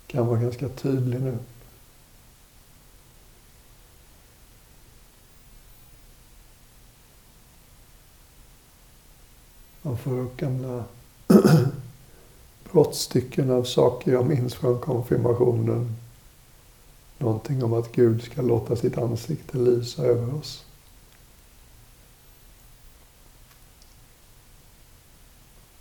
kan 0.06 0.26
vara 0.26 0.40
ganska 0.40 0.68
tydlig 0.68 1.20
nu. 1.20 1.38
Man 9.84 9.98
får 9.98 10.18
upp 10.18 10.36
gamla 10.36 10.84
brottstycken 12.72 13.50
av 13.50 13.64
saker 13.64 14.12
jag 14.12 14.26
minns 14.26 14.54
från 14.54 14.80
konfirmationen. 14.80 15.96
Någonting 17.18 17.64
om 17.64 17.72
att 17.72 17.92
Gud 17.92 18.22
ska 18.22 18.42
låta 18.42 18.76
sitt 18.76 18.98
ansikte 18.98 19.58
lysa 19.58 20.02
över 20.02 20.34
oss. 20.34 20.64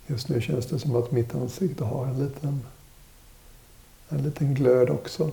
Just 0.06 0.28
nu 0.28 0.40
känns 0.40 0.66
det 0.66 0.78
som 0.78 0.96
att 0.96 1.10
mitt 1.10 1.34
ansikte 1.34 1.84
har 1.84 2.06
en 2.06 2.24
liten, 2.24 2.66
en 4.08 4.22
liten 4.22 4.54
glöd 4.54 4.90
också. 4.90 5.30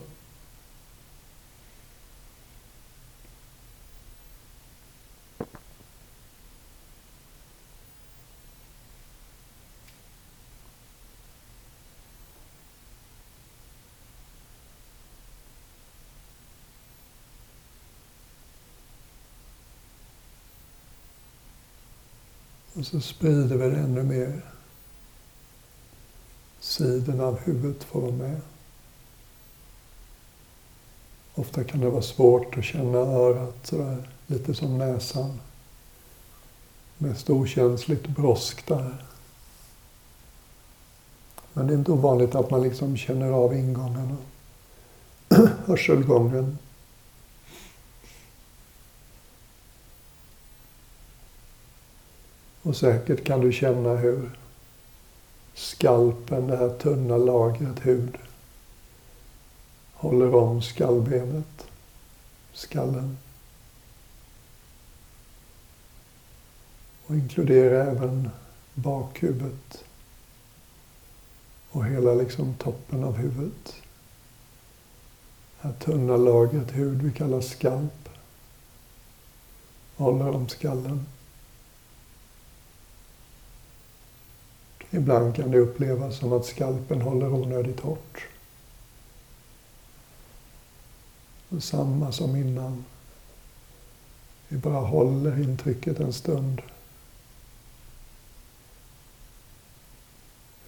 Och 22.81 22.87
så 22.87 23.01
sprider 23.01 23.55
vi 23.55 23.69
det 23.69 23.77
ännu 23.77 24.03
mer. 24.03 24.41
Sidan 26.59 27.19
av 27.19 27.39
huvudet 27.39 27.83
får 27.83 28.01
vara 28.01 28.11
med. 28.11 28.41
Ofta 31.35 31.63
kan 31.63 31.79
det 31.79 31.89
vara 31.89 32.01
svårt 32.01 32.57
att 32.57 32.63
känna 32.63 32.97
örat 32.97 33.55
sådär, 33.63 34.09
lite 34.27 34.53
som 34.53 34.77
näsan. 34.77 35.39
Mest 36.97 37.29
okänsligt 37.29 38.07
brosk 38.07 38.67
där. 38.67 39.05
Men 41.53 41.67
det 41.67 41.73
är 41.73 41.77
inte 41.77 41.91
ovanligt 41.91 42.35
att 42.35 42.51
man 42.51 42.63
liksom 42.63 42.97
känner 42.97 43.31
av 43.31 43.53
ingångarna. 43.53 44.17
Hörselgången. 45.65 46.57
Och 52.63 52.75
säkert 52.75 53.23
kan 53.23 53.41
du 53.41 53.51
känna 53.51 53.95
hur 53.95 54.31
skalpen, 55.53 56.47
det 56.47 56.57
här 56.57 56.69
tunna 56.69 57.17
lagret 57.17 57.85
hud, 57.85 58.17
håller 59.93 60.35
om 60.35 60.61
skallbenet, 60.61 61.67
skallen. 62.53 63.17
Och 67.05 67.15
inkluderar 67.15 67.87
även 67.87 68.29
bakhuvudet 68.73 69.83
och 71.71 71.85
hela 71.85 72.13
liksom 72.13 72.53
toppen 72.53 73.03
av 73.03 73.15
huvudet. 73.15 73.75
Det 75.61 75.67
här 75.67 75.73
tunna 75.73 76.17
lagret 76.17 76.71
hud 76.71 77.01
vi 77.01 77.11
kallar 77.11 77.41
skalp 77.41 78.01
håller 80.01 80.29
om 80.29 80.49
skallen. 80.49 81.05
Ibland 84.91 85.35
kan 85.35 85.51
det 85.51 85.59
upplevas 85.59 86.17
som 86.17 86.33
att 86.33 86.45
skalpen 86.45 87.01
håller 87.01 87.33
onödigt 87.33 87.79
hårt. 87.79 88.27
Och 91.49 91.63
samma 91.63 92.11
som 92.11 92.35
innan. 92.35 92.85
Vi 94.47 94.57
bara 94.57 94.79
håller 94.79 95.43
intrycket 95.43 95.99
en 95.99 96.13
stund. 96.13 96.61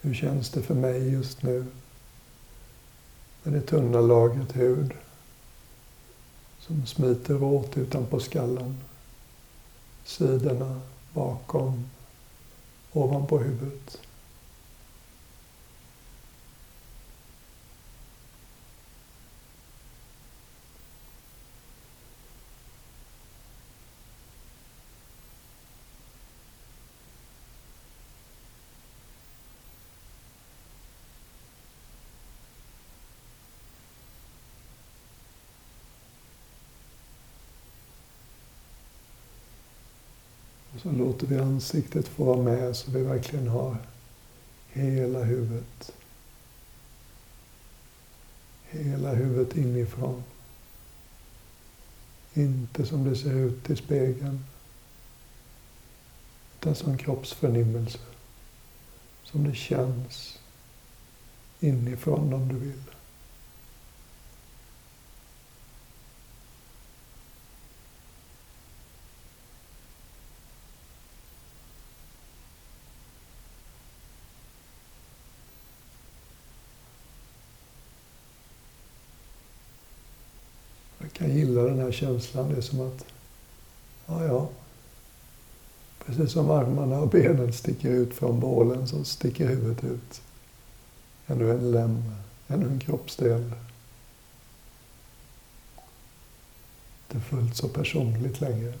Hur 0.00 0.14
känns 0.14 0.50
det 0.50 0.62
för 0.62 0.74
mig 0.74 1.12
just 1.12 1.42
nu? 1.42 1.66
med 3.44 3.54
det 3.54 3.60
tunna 3.60 4.00
lagret 4.00 4.56
hud 4.56 4.92
som 6.60 6.86
smiter 6.86 7.42
åt 7.42 7.76
utanpå 7.76 8.20
skallen, 8.20 8.76
sidorna, 10.04 10.80
bakom, 11.12 11.84
ovanpå 12.92 13.38
huvudet. 13.38 13.98
Så 40.84 40.92
låter 41.14 41.26
vi 41.26 41.38
ansiktet 41.38 42.08
få 42.08 42.24
vara 42.24 42.42
med 42.42 42.76
så 42.76 42.90
vi 42.90 43.02
verkligen 43.02 43.48
har 43.48 43.76
hela 44.72 45.22
huvudet. 45.22 45.92
Hela 48.70 49.14
huvudet 49.14 49.56
inifrån. 49.56 50.22
Inte 52.34 52.86
som 52.86 53.04
det 53.04 53.16
ser 53.16 53.34
ut 53.34 53.70
i 53.70 53.76
spegeln. 53.76 54.44
Utan 56.60 56.74
som 56.74 56.98
kroppsförnimmelse. 56.98 57.98
Som 59.24 59.44
det 59.44 59.54
känns 59.54 60.38
inifrån 61.60 62.32
om 62.32 62.48
du 62.48 62.54
vill. 62.54 62.94
kan 81.14 81.36
gilla 81.36 81.62
den 81.62 81.73
här 81.84 81.92
känslan. 81.92 82.48
Det 82.48 82.56
är 82.56 82.60
som 82.60 82.80
att, 82.80 83.04
ja, 84.06 84.24
ja. 84.24 84.48
Precis 86.06 86.32
som 86.32 86.50
armarna 86.50 86.98
och 86.98 87.08
benen 87.08 87.52
sticker 87.52 87.90
ut 87.90 88.14
från 88.14 88.40
bålen 88.40 88.88
så 88.88 89.04
sticker 89.04 89.48
huvudet 89.48 89.84
ut. 89.84 90.22
Ännu 91.26 91.50
en 91.50 91.72
lem, 91.72 92.02
ännu 92.48 92.66
en 92.66 92.80
kroppsdel. 92.80 93.52
Det 97.08 97.16
är 97.16 97.20
fullt 97.20 97.56
så 97.56 97.68
personligt 97.68 98.40
längre. 98.40 98.74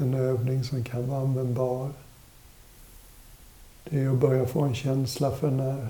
En 0.00 0.10
liten 0.10 0.26
övning 0.26 0.64
som 0.64 0.84
kan 0.84 1.08
vara 1.08 1.20
användbar. 1.20 1.90
Det 3.84 4.00
är 4.00 4.08
att 4.08 4.18
börja 4.18 4.46
få 4.46 4.60
en 4.60 4.74
känsla 4.74 5.30
för 5.30 5.50
när 5.50 5.88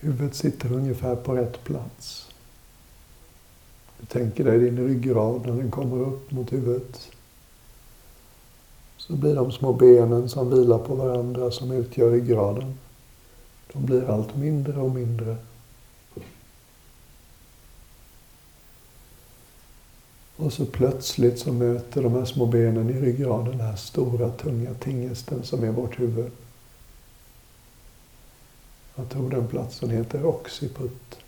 huvudet 0.00 0.34
sitter 0.34 0.72
ungefär 0.72 1.16
på 1.16 1.34
rätt 1.34 1.64
plats. 1.64 2.30
Du 4.00 4.06
tänker 4.06 4.44
dig 4.44 4.58
din 4.58 4.78
ryggrad 4.78 5.46
när 5.46 5.52
den 5.52 5.70
kommer 5.70 6.02
upp 6.02 6.30
mot 6.30 6.52
huvudet. 6.52 7.08
Så 8.96 9.16
blir 9.16 9.34
de 9.34 9.52
små 9.52 9.72
benen 9.72 10.28
som 10.28 10.50
vilar 10.50 10.78
på 10.78 10.94
varandra 10.94 11.50
som 11.50 11.70
utgör 11.70 12.10
ryggraden, 12.10 12.74
de 13.72 13.86
blir 13.86 14.10
allt 14.10 14.36
mindre 14.36 14.80
och 14.80 14.90
mindre. 14.90 15.36
Och 20.46 20.52
så 20.52 20.66
plötsligt 20.66 21.38
så 21.38 21.52
möter 21.52 22.02
de 22.02 22.14
här 22.14 22.24
små 22.24 22.46
benen 22.46 22.90
i 22.90 23.00
ryggraden 23.00 23.58
den 23.58 23.60
här 23.60 23.76
stora 23.76 24.30
tunga 24.30 24.74
tingesten 24.74 25.44
som 25.44 25.64
är 25.64 25.70
vårt 25.70 26.00
huvud. 26.00 26.30
Jag 28.94 29.08
tror 29.08 29.30
den 29.30 29.48
platsen 29.48 29.90
heter 29.90 30.26
occiput. 30.26 31.18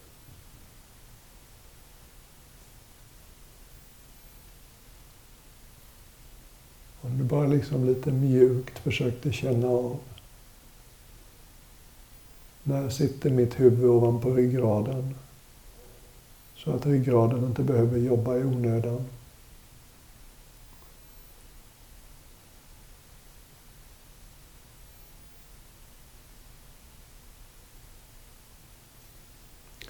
Om 7.00 7.18
du 7.18 7.24
bara 7.24 7.46
liksom 7.46 7.86
lite 7.86 8.12
mjukt 8.12 8.78
försökte 8.78 9.32
känna 9.32 9.68
av. 9.68 9.98
När 12.62 12.90
sitter 12.90 13.30
mitt 13.30 13.60
huvud 13.60 13.90
ovanpå 13.90 14.30
ryggraden? 14.30 15.14
Så 16.64 16.70
att 16.70 16.86
ryggraden 16.86 17.44
inte 17.44 17.62
behöver 17.62 17.98
jobba 17.98 18.36
i 18.36 18.44
onödan. 18.44 19.04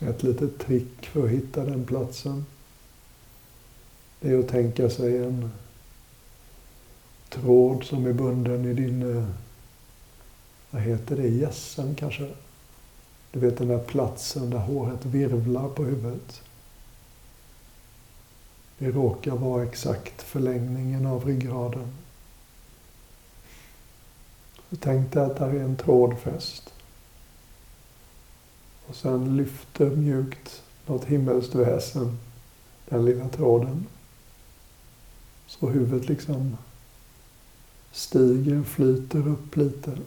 Ett 0.00 0.22
litet 0.22 0.59
trick 0.59 1.07
för 1.07 1.24
att 1.24 1.31
hitta 1.31 1.64
den 1.64 1.85
platsen 1.85 2.44
det 4.20 4.31
är 4.31 4.38
att 4.38 4.48
tänka 4.48 4.90
sig 4.90 5.18
en 5.18 5.50
tråd 7.28 7.85
som 7.85 8.07
är 8.07 8.12
bunden 8.12 8.64
i 8.64 8.74
din, 8.74 9.26
vad 10.70 10.83
heter 10.83 11.16
det, 11.16 11.28
gässen 11.28 11.94
kanske? 11.94 12.28
Du 13.31 13.40
vet 13.40 13.59
den 13.59 13.68
där 13.68 13.78
platsen 13.78 14.50
där 14.50 14.59
håret 14.59 15.04
virvlar 15.04 15.68
på 15.68 15.85
huvudet. 15.85 16.42
Det 18.79 18.91
råkar 18.91 19.37
vara 19.37 19.64
exakt 19.64 20.23
förlängningen 20.23 21.07
av 21.07 21.25
ryggraden. 21.25 21.88
Så 24.71 24.77
tänk 24.77 25.12
dig 25.12 25.23
att 25.25 25.37
där 25.37 25.49
är 25.49 25.61
en 25.61 25.77
tråd 25.77 26.19
fäst. 26.19 26.73
Och 28.87 28.97
sen 28.97 29.37
lyfter 29.37 29.91
mjukt 29.91 30.62
något 30.87 31.05
himmelskt 31.05 31.55
väsen 31.55 32.19
den 32.88 33.05
lilla 33.05 33.29
tråden. 33.29 33.87
Så 35.47 35.69
huvudet 35.69 36.09
liksom 36.09 36.57
stiger, 37.93 38.62
flyter 38.62 39.29
upp 39.29 39.57
lite. 39.57 39.99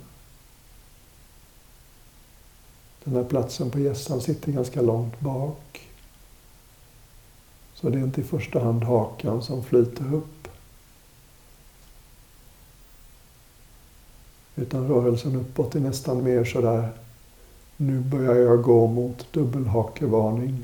Den 3.04 3.16
här 3.16 3.24
platsen 3.24 3.72
på 3.72 3.80
gässan 3.80 4.22
sitter 4.22 4.52
ganska 4.52 4.82
långt 4.82 5.20
bak. 5.20 5.91
Så 7.82 7.90
det 7.90 7.98
är 7.98 8.04
inte 8.04 8.22
i 8.22 8.24
första 8.24 8.60
hand 8.60 8.84
hakan 8.84 9.42
som 9.44 9.64
flyter 9.64 10.14
upp. 10.14 10.48
Utan 14.56 14.88
rörelsen 14.88 15.36
uppåt 15.36 15.76
är 15.76 15.80
nästan 15.80 16.24
mer 16.24 16.46
sådär, 16.46 16.90
nu 17.78 18.00
börjar 18.00 18.36
jag 18.36 18.62
gå 18.62 18.88
mot 18.88 19.34
dubbelhakevarning. 19.34 20.64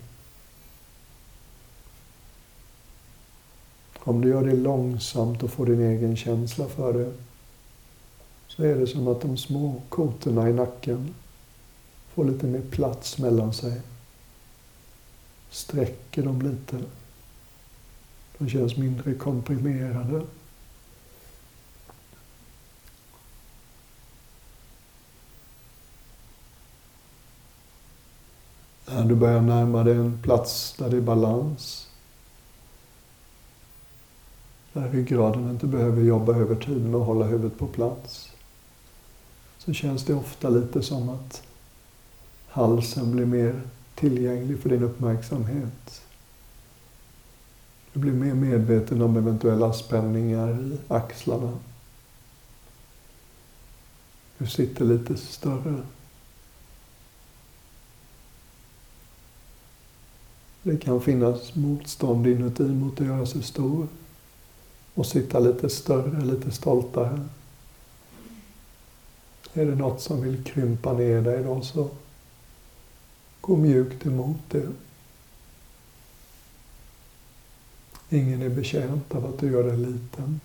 Om 3.99 4.21
du 4.21 4.29
gör 4.29 4.45
det 4.45 4.55
långsamt 4.55 5.43
och 5.43 5.51
får 5.51 5.65
din 5.65 5.81
egen 5.81 6.17
känsla 6.17 6.65
för 6.65 6.93
det, 6.93 7.13
så 8.47 8.63
är 8.63 8.75
det 8.75 8.87
som 8.87 9.07
att 9.07 9.21
de 9.21 9.37
små 9.37 9.81
kotorna 9.89 10.49
i 10.49 10.53
nacken 10.53 11.15
får 12.13 12.25
lite 12.25 12.45
mer 12.45 12.61
plats 12.61 13.17
mellan 13.17 13.53
sig. 13.53 13.81
Sträcker 15.49 16.23
dem 16.23 16.41
lite. 16.41 16.85
De 18.37 18.49
känns 18.49 18.77
mindre 18.77 19.13
komprimerade. 19.13 20.21
När 28.85 29.05
du 29.05 29.15
börjar 29.15 29.41
närma 29.41 29.83
dig 29.83 29.95
en 29.95 30.21
plats 30.21 30.75
där 30.77 30.89
det 30.89 30.97
är 30.97 31.01
balans. 31.01 31.87
Där 34.73 34.89
ryggraden 34.89 35.49
inte 35.49 35.67
behöver 35.67 36.01
jobba 36.01 36.35
över 36.35 36.55
tid 36.55 36.85
med 36.85 36.95
att 36.95 37.07
hålla 37.07 37.25
huvudet 37.25 37.59
på 37.59 37.67
plats. 37.67 38.31
Så 39.57 39.73
känns 39.73 40.05
det 40.05 40.13
ofta 40.13 40.49
lite 40.49 40.81
som 40.81 41.09
att 41.09 41.43
halsen 42.47 43.11
blir 43.11 43.25
mer 43.25 43.61
tillgänglig 43.95 44.59
för 44.59 44.69
din 44.69 44.83
uppmärksamhet. 44.83 46.06
Du 47.97 48.01
blir 48.01 48.13
mer 48.13 48.33
medveten 48.33 49.01
om 49.01 49.17
eventuella 49.17 49.73
spänningar 49.73 50.49
i 50.49 50.77
axlarna. 50.87 51.57
Du 54.37 54.47
sitter 54.47 54.85
lite 54.85 55.17
större. 55.17 55.81
Det 60.63 60.77
kan 60.77 61.01
finnas 61.01 61.55
motstånd 61.55 62.27
inuti 62.27 62.63
mot 62.63 63.01
att 63.01 63.07
göra 63.07 63.25
sig 63.25 63.43
stor 63.43 63.87
och 64.93 65.05
sitta 65.05 65.39
lite 65.39 65.69
större, 65.69 66.25
lite 66.25 66.51
stoltare. 66.51 67.25
Är 69.53 69.65
det 69.65 69.75
något 69.75 70.01
som 70.01 70.21
vill 70.21 70.43
krympa 70.43 70.93
ner 70.93 71.21
dig 71.21 71.43
då 71.43 71.61
så 71.61 71.89
gå 73.41 73.55
mjukt 73.55 74.05
emot 74.05 74.41
det. 74.49 74.67
Ingen 78.09 78.41
är 78.41 78.49
betjänt 78.49 79.15
av 79.15 79.25
att 79.25 79.39
du 79.39 79.51
gör 79.51 79.63
dig 79.63 79.77
liten. 79.77 80.39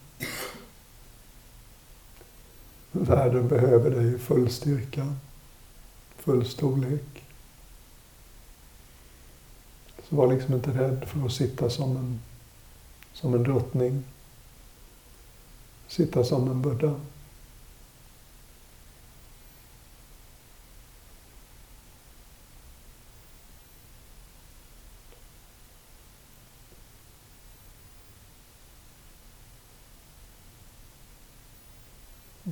Världen 2.93 3.49
behöver 3.49 3.91
dig 3.91 4.15
i 4.15 4.19
full 4.19 4.51
styrka, 4.51 5.15
full 6.17 6.47
storlek. 6.47 7.25
Så 10.09 10.17
var 10.17 10.33
liksom 10.33 10.55
inte 10.55 10.71
rädd 10.71 11.05
för 11.09 11.27
att 11.27 11.33
sitta 11.33 11.71
som 11.71 11.97
en, 11.97 12.21
som 13.13 13.35
en 13.35 13.43
drottning. 13.43 14.05
Sitta 15.89 16.25
som 16.25 16.49
en 16.49 16.63
buddha. 16.63 17.01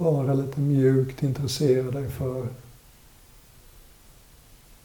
Bara 0.01 0.35
lite 0.35 0.61
mjukt 0.61 1.23
intressera 1.23 1.91
dig 1.91 2.11
för 2.11 2.49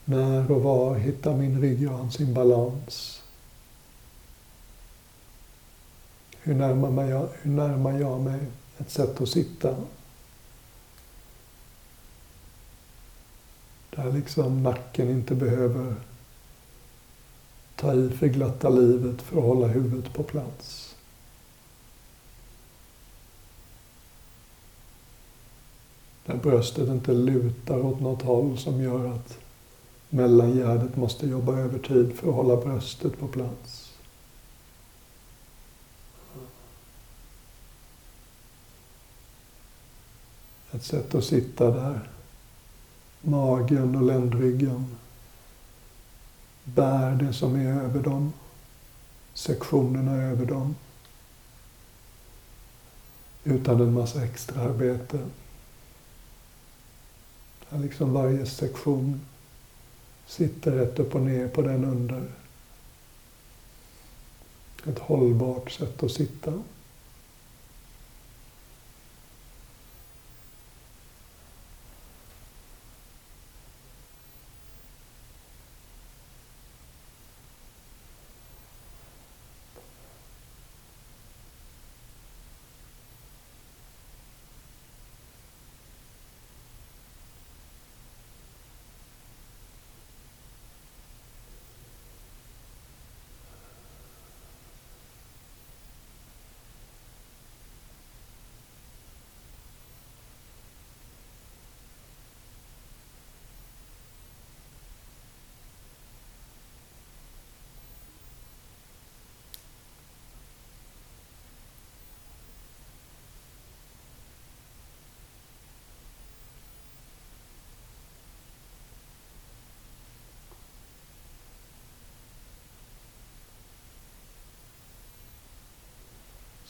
när 0.04 0.50
och 0.52 0.62
var 0.62 0.94
hittar 0.94 1.36
min 1.36 1.60
ryggrad 1.60 2.12
sin 2.12 2.34
balans? 2.34 3.22
Hur 6.42 6.54
närmar, 6.54 7.04
jag, 7.04 7.28
hur 7.42 7.50
närmar 7.50 7.98
jag 7.98 8.20
mig 8.20 8.40
ett 8.78 8.90
sätt 8.90 9.20
att 9.20 9.28
sitta? 9.28 9.76
Där 13.90 14.12
liksom 14.12 14.62
nacken 14.62 15.10
inte 15.10 15.34
behöver 15.34 15.94
ta 17.76 17.94
i 17.94 18.10
för 18.10 18.26
glatta 18.26 18.68
livet 18.68 19.22
för 19.22 19.38
att 19.38 19.44
hålla 19.44 19.66
huvudet 19.66 20.14
på 20.14 20.22
plats. 20.22 20.95
Där 26.26 26.36
bröstet 26.36 26.88
inte 26.88 27.12
lutar 27.12 27.78
åt 27.78 28.00
något 28.00 28.22
håll 28.22 28.58
som 28.58 28.82
gör 28.82 29.14
att 29.14 29.38
mellangärdet 30.08 30.96
måste 30.96 31.26
jobba 31.26 31.58
övertid 31.58 32.12
för 32.16 32.28
att 32.28 32.34
hålla 32.34 32.56
bröstet 32.56 33.18
på 33.18 33.28
plats. 33.28 33.92
Ett 40.72 40.84
sätt 40.84 41.14
att 41.14 41.24
sitta 41.24 41.70
där. 41.70 42.10
Magen 43.20 43.96
och 43.96 44.02
ländryggen 44.02 44.96
bär 46.64 47.14
det 47.14 47.32
som 47.32 47.56
är 47.56 47.82
över 47.82 48.02
dem. 48.02 48.32
Sektionerna 49.34 50.22
över 50.22 50.46
dem. 50.46 50.76
Utan 53.44 53.80
en 53.80 53.94
massa 53.94 54.24
extra 54.24 54.60
arbete. 54.60 55.18
Där 57.70 57.78
liksom 57.78 58.12
varje 58.12 58.46
sektion 58.46 59.20
sitter 60.26 60.72
rätt 60.72 60.98
upp 60.98 61.14
och 61.14 61.20
ner 61.20 61.48
på 61.48 61.62
den 61.62 61.84
under. 61.84 62.22
Ett 64.86 64.98
hållbart 64.98 65.70
sätt 65.70 66.02
att 66.02 66.12
sitta. 66.12 66.62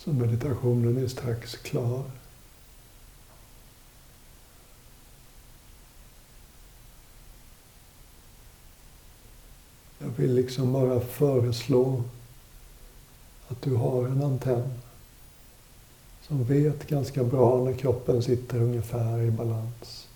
Så 0.07 0.13
meditationen 0.13 1.05
är 1.05 1.09
strax 1.09 1.57
klar. 1.57 2.05
Jag 9.99 10.09
vill 10.09 10.35
liksom 10.35 10.73
bara 10.73 11.01
föreslå 11.01 12.03
att 13.49 13.63
du 13.63 13.75
har 13.75 14.07
en 14.07 14.23
antenn 14.23 14.75
som 16.23 16.45
vet 16.45 16.87
ganska 16.87 17.25
bra 17.25 17.65
när 17.65 17.73
kroppen 17.73 18.23
sitter 18.23 18.61
ungefär 18.61 19.23
i 19.23 19.31
balans. 19.31 20.09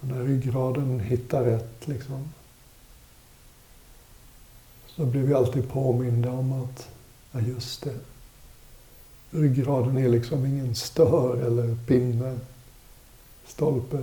Och 0.00 0.08
när 0.08 0.24
ryggraden 0.24 1.00
hittar 1.00 1.44
rätt 1.44 1.88
liksom, 1.88 2.28
så 4.96 5.04
blir 5.06 5.22
vi 5.22 5.34
alltid 5.34 5.68
påminda 5.68 6.30
om 6.30 6.52
att, 6.52 6.88
ja 7.32 7.40
just 7.40 7.82
det, 7.82 7.98
ryggraden 9.30 9.98
är 9.98 10.08
liksom 10.08 10.46
ingen 10.46 10.74
stör 10.74 11.36
eller 11.46 11.76
pinne, 11.86 12.38
stolpe. 13.46 14.02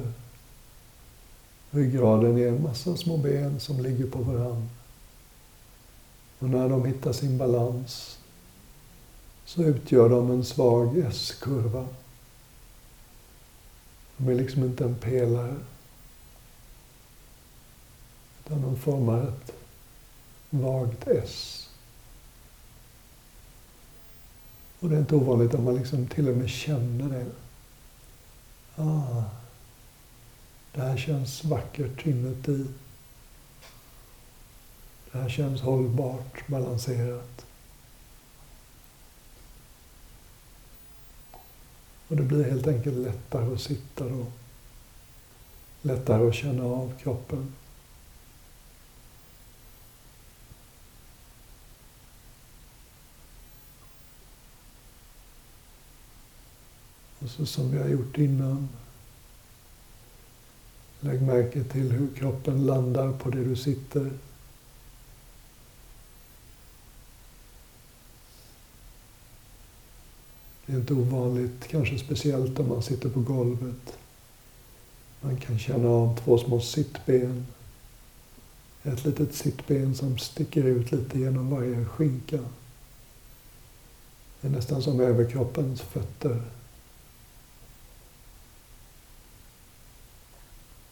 Ryggraden 1.72 2.38
är 2.38 2.48
en 2.48 2.64
massa 2.64 2.98
små 2.98 3.18
ben 3.18 3.60
som 3.60 3.80
ligger 3.80 4.08
på 4.08 4.20
varann. 4.20 4.70
Och 6.40 6.50
när 6.50 6.70
de 6.70 6.86
hittar 6.86 7.14
sin 7.14 7.38
balans 7.38 8.20
så 9.46 9.64
utgör 9.64 10.10
de 10.10 10.32
en 10.32 10.46
svag 10.46 10.98
S-kurva. 10.98 11.88
De 14.18 14.30
är 14.30 14.36
liksom 14.36 14.64
inte 14.64 14.84
en 14.84 14.96
pelare. 14.96 15.56
Utan 18.46 18.62
de 18.62 18.76
formar 18.78 19.24
ett 19.24 19.54
vagt 20.50 21.08
S. 21.08 21.70
Och 24.80 24.90
det 24.90 24.96
är 24.96 25.00
inte 25.00 25.16
ovanligt 25.16 25.54
att 25.54 25.64
man 25.64 25.76
liksom 25.76 26.08
till 26.08 26.30
och 26.30 26.38
med 26.38 26.50
känner 26.50 27.10
det. 27.10 27.26
Ah, 28.76 29.24
det 30.74 30.82
här 30.82 30.98
känns 30.98 31.44
vackert 31.44 32.06
inuti. 32.06 32.66
Det 35.12 35.20
här 35.20 35.30
känns 35.30 35.62
hållbart, 35.62 36.48
balanserat. 36.48 37.46
Och 42.08 42.16
det 42.16 42.24
blir 42.24 42.44
helt 42.44 42.68
enkelt 42.68 42.98
lättare 42.98 43.54
att 43.54 43.62
sitta 43.62 44.10
då. 44.10 44.26
Lättare 45.82 46.28
att 46.28 46.36
känna 46.36 46.64
av 46.64 46.94
kroppen. 47.00 47.54
så 57.30 57.46
som 57.46 57.72
vi 57.72 57.78
har 57.78 57.88
gjort 57.88 58.18
innan. 58.18 58.70
Lägg 61.00 61.22
märke 61.22 61.64
till 61.64 61.92
hur 61.92 62.08
kroppen 62.16 62.66
landar 62.66 63.12
på 63.12 63.30
det 63.30 63.44
du 63.44 63.56
sitter. 63.56 64.12
Det 70.66 70.74
är 70.74 70.78
inte 70.78 70.94
ovanligt, 70.94 71.68
kanske 71.68 71.98
speciellt 71.98 72.60
om 72.60 72.68
man 72.68 72.84
sitter 72.84 73.10
på 73.10 73.20
golvet. 73.20 73.98
Man 75.22 75.38
kan 75.38 75.60
känna 75.60 75.90
av 75.90 76.20
två 76.24 76.38
små 76.38 76.62
sittben. 76.62 77.46
Ett 78.84 79.06
litet 79.06 79.36
sittben 79.36 79.96
som 79.96 80.18
sticker 80.18 80.64
ut 80.64 80.92
lite 80.92 81.20
genom 81.20 81.50
varje 81.50 81.86
skinka. 81.86 82.40
Det 84.42 84.48
är 84.48 84.52
nästan 84.52 84.82
som 84.82 85.00
överkroppens 85.00 85.82
fötter. 85.82 86.42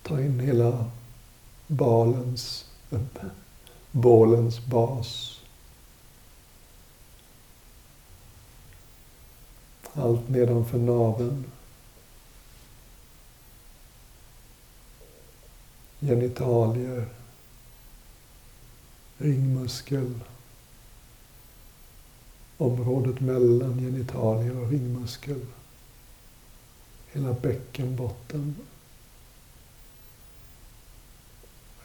Ta 0.07 0.21
in 0.21 0.39
hela 0.39 0.91
balens, 1.67 2.65
bålens 3.91 4.65
bas. 4.65 5.41
Allt 9.93 10.29
nedanför 10.29 10.77
naveln. 10.77 11.45
Genitalier. 15.99 17.05
Ringmuskel. 19.17 20.13
Området 22.57 23.19
mellan 23.19 23.79
genitalier 23.79 24.57
och 24.57 24.69
ringmuskel. 24.69 25.45
Hela 27.11 27.33
bäckenbotten. 27.33 28.55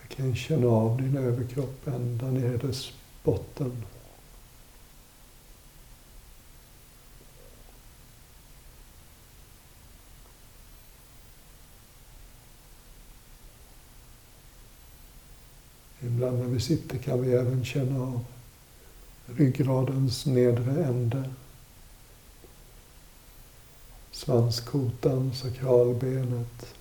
Jag 0.00 0.01
kan 0.16 0.36
känna 0.36 0.66
av 0.66 1.02
din 1.02 1.16
överkropp 1.16 1.86
ända 1.86 2.26
ner 2.26 2.54
i 2.54 2.56
dess 2.56 2.92
botten. 3.24 3.84
Ibland 16.00 16.38
när 16.38 16.46
vi 16.46 16.60
sitter 16.60 16.98
kan 16.98 17.22
vi 17.22 17.32
även 17.32 17.64
känna 17.64 18.02
av 18.02 18.24
ryggradens 19.26 20.26
nedre 20.26 20.84
ände. 20.84 21.30
Svanskotan, 24.10 25.34
sakralbenet. 25.34 26.74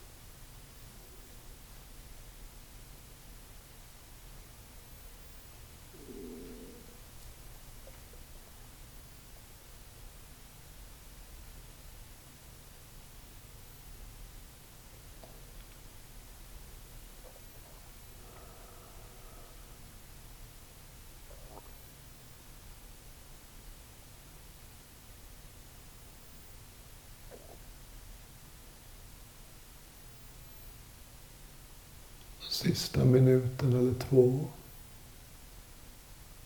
Sista 32.75 33.05
minuten 33.05 33.73
eller 33.73 33.93
två. 33.93 34.39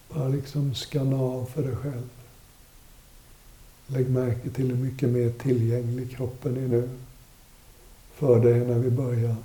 Bara 0.09 0.27
liksom 0.27 0.73
skanna 0.73 1.15
av 1.15 1.45
för 1.45 1.63
dig 1.63 1.75
själv. 1.75 2.09
Lägg 3.87 4.09
märke 4.09 4.49
till 4.49 4.67
hur 4.69 4.83
mycket 4.83 5.09
mer 5.09 5.31
tillgänglig 5.31 6.15
kroppen 6.15 6.57
är 6.57 6.67
nu 6.67 6.89
för 8.13 8.39
dig 8.39 8.59
när 8.59 8.79
vi 8.79 8.89
börjar. 8.89 9.35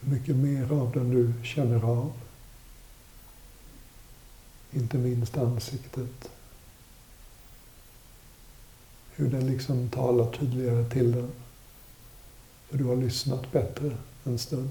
Hur 0.00 0.10
mycket 0.10 0.36
mer 0.36 0.72
av 0.72 0.92
den 0.92 1.10
du 1.10 1.44
känner 1.44 1.84
av. 1.84 2.12
Inte 4.70 4.98
minst 4.98 5.36
ansiktet. 5.36 6.30
Hur 9.14 9.30
den 9.30 9.46
liksom 9.46 9.88
talar 9.88 10.32
tydligare 10.32 10.90
till 10.90 11.12
den. 11.12 11.30
För 12.68 12.78
du 12.78 12.84
har 12.84 12.96
lyssnat 12.96 13.52
bättre 13.52 13.96
en 14.26 14.38
stund. 14.38 14.68